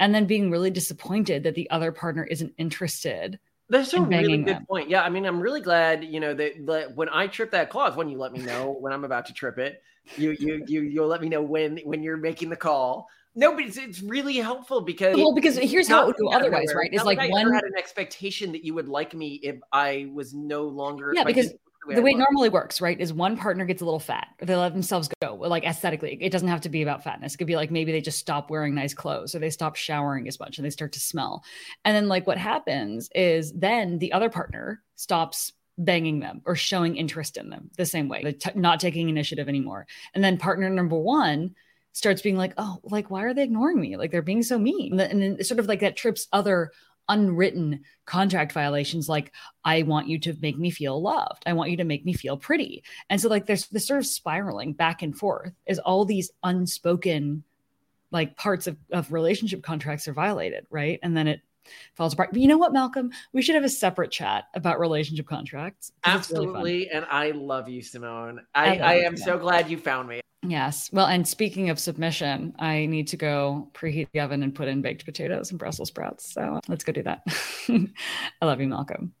and 0.00 0.14
then 0.14 0.26
being 0.26 0.50
really 0.50 0.70
disappointed 0.70 1.42
that 1.42 1.54
the 1.54 1.68
other 1.68 1.92
partner 1.92 2.24
isn't 2.24 2.54
interested 2.56 3.38
that's 3.72 3.92
a 3.94 4.02
really 4.02 4.38
good 4.38 4.56
them. 4.56 4.66
point. 4.66 4.88
Yeah, 4.88 5.02
I 5.02 5.08
mean, 5.08 5.24
I'm 5.24 5.40
really 5.40 5.60
glad 5.60 6.04
you 6.04 6.20
know 6.20 6.34
that, 6.34 6.66
that 6.66 6.94
when 6.94 7.08
I 7.08 7.26
trip 7.26 7.50
that 7.52 7.70
clause, 7.70 7.96
when 7.96 8.08
you 8.08 8.18
let 8.18 8.32
me 8.32 8.40
know 8.40 8.76
when 8.78 8.92
I'm 8.92 9.04
about 9.04 9.26
to 9.26 9.32
trip 9.32 9.58
it, 9.58 9.82
you 10.16 10.36
you 10.38 10.64
you 10.66 10.82
you'll 10.82 11.08
let 11.08 11.20
me 11.20 11.28
know 11.28 11.42
when 11.42 11.78
when 11.78 12.02
you're 12.02 12.16
making 12.16 12.50
the 12.50 12.56
call. 12.56 13.08
No, 13.34 13.54
but 13.54 13.64
it's, 13.64 13.78
it's 13.78 14.02
really 14.02 14.36
helpful 14.36 14.82
because 14.82 15.16
well, 15.16 15.34
because 15.34 15.56
here's 15.56 15.88
how 15.88 16.02
it 16.02 16.06
would 16.08 16.16
go 16.18 16.32
otherwise, 16.32 16.74
right? 16.74 16.90
It's 16.92 17.04
like 17.04 17.18
I 17.18 17.28
had 17.28 17.64
an 17.64 17.76
expectation 17.78 18.52
that 18.52 18.62
you 18.62 18.74
would 18.74 18.88
like 18.88 19.14
me 19.14 19.40
if 19.42 19.56
I 19.72 20.10
was 20.12 20.34
no 20.34 20.64
longer 20.64 21.12
yeah, 21.14 21.24
because 21.24 21.54
the 21.82 21.88
way, 21.88 21.94
the 21.96 22.02
way 22.02 22.10
it 22.12 22.16
normally 22.16 22.48
works, 22.48 22.80
right, 22.80 22.98
is 23.00 23.12
one 23.12 23.36
partner 23.36 23.64
gets 23.64 23.82
a 23.82 23.84
little 23.84 24.00
fat 24.00 24.28
or 24.40 24.46
they 24.46 24.54
let 24.54 24.72
themselves 24.72 25.08
go, 25.20 25.34
like 25.34 25.64
aesthetically. 25.64 26.16
It 26.20 26.30
doesn't 26.30 26.48
have 26.48 26.60
to 26.62 26.68
be 26.68 26.82
about 26.82 27.02
fatness. 27.02 27.34
It 27.34 27.38
could 27.38 27.46
be 27.46 27.56
like 27.56 27.70
maybe 27.70 27.90
they 27.90 28.00
just 28.00 28.18
stop 28.18 28.50
wearing 28.50 28.74
nice 28.74 28.94
clothes 28.94 29.34
or 29.34 29.40
they 29.40 29.50
stop 29.50 29.74
showering 29.74 30.28
as 30.28 30.38
much 30.38 30.58
and 30.58 30.64
they 30.64 30.70
start 30.70 30.92
to 30.92 31.00
smell. 31.00 31.42
And 31.84 31.96
then, 31.96 32.08
like, 32.08 32.26
what 32.26 32.38
happens 32.38 33.08
is 33.14 33.52
then 33.52 33.98
the 33.98 34.12
other 34.12 34.30
partner 34.30 34.82
stops 34.94 35.52
banging 35.78 36.20
them 36.20 36.42
or 36.44 36.54
showing 36.54 36.96
interest 36.96 37.36
in 37.36 37.50
them 37.50 37.70
the 37.76 37.86
same 37.86 38.08
way, 38.08 38.22
t- 38.32 38.50
not 38.54 38.78
taking 38.78 39.08
initiative 39.08 39.48
anymore. 39.48 39.86
And 40.14 40.22
then 40.22 40.38
partner 40.38 40.70
number 40.70 40.96
one 40.96 41.54
starts 41.92 42.22
being 42.22 42.36
like, 42.36 42.54
oh, 42.58 42.78
like, 42.84 43.10
why 43.10 43.22
are 43.24 43.34
they 43.34 43.42
ignoring 43.42 43.80
me? 43.80 43.96
Like, 43.96 44.10
they're 44.12 44.22
being 44.22 44.42
so 44.42 44.58
mean. 44.58 44.98
And 45.00 45.20
then 45.20 45.36
it's 45.38 45.48
sort 45.48 45.60
of 45.60 45.66
like 45.66 45.80
that 45.80 45.96
trips 45.96 46.28
other 46.32 46.70
unwritten 47.08 47.80
contract 48.04 48.52
violations 48.52 49.08
like 49.08 49.32
i 49.64 49.82
want 49.82 50.08
you 50.08 50.18
to 50.18 50.36
make 50.40 50.58
me 50.58 50.70
feel 50.70 51.00
loved. 51.00 51.42
I 51.46 51.52
want 51.52 51.70
you 51.70 51.76
to 51.78 51.84
make 51.84 52.04
me 52.04 52.12
feel 52.12 52.36
pretty. 52.36 52.82
And 53.10 53.20
so 53.20 53.28
like 53.28 53.46
there's 53.46 53.66
this 53.68 53.86
sort 53.86 54.00
of 54.00 54.06
spiraling 54.06 54.72
back 54.72 55.02
and 55.02 55.16
forth 55.16 55.52
as 55.66 55.78
all 55.78 56.04
these 56.04 56.30
unspoken 56.42 57.44
like 58.10 58.36
parts 58.36 58.66
of, 58.66 58.76
of 58.92 59.12
relationship 59.12 59.62
contracts 59.62 60.06
are 60.08 60.12
violated 60.12 60.66
right? 60.70 60.98
And 61.02 61.16
then 61.16 61.28
it 61.28 61.40
falls 61.94 62.12
apart. 62.12 62.30
But 62.32 62.40
you 62.40 62.48
know 62.48 62.58
what 62.58 62.72
malcolm? 62.72 63.12
We 63.32 63.42
should 63.42 63.54
have 63.54 63.64
a 63.64 63.68
separate 63.68 64.10
chat 64.10 64.44
about 64.54 64.80
relationship 64.80 65.26
contracts 65.26 65.92
absolutely 66.04 66.54
really 66.54 66.90
and 66.90 67.06
i 67.10 67.30
love 67.30 67.68
you 67.68 67.82
simone. 67.82 68.40
I, 68.54 68.78
I, 68.78 68.92
I 68.92 68.94
am 69.04 69.16
so 69.16 69.38
glad 69.38 69.70
you 69.70 69.78
found 69.78 70.08
me 70.08 70.22
Yes. 70.44 70.90
Well, 70.92 71.06
and 71.06 71.26
speaking 71.26 71.70
of 71.70 71.78
submission, 71.78 72.54
I 72.58 72.86
need 72.86 73.06
to 73.08 73.16
go 73.16 73.70
preheat 73.74 74.08
the 74.12 74.20
oven 74.20 74.42
and 74.42 74.54
put 74.54 74.66
in 74.66 74.82
baked 74.82 75.04
potatoes 75.04 75.50
and 75.50 75.58
Brussels 75.58 75.88
sprouts. 75.88 76.32
So 76.32 76.60
let's 76.66 76.82
go 76.82 76.92
do 76.92 77.04
that. 77.04 77.22
I 77.68 78.44
love 78.44 78.60
you, 78.60 78.66
Malcolm. 78.66 79.14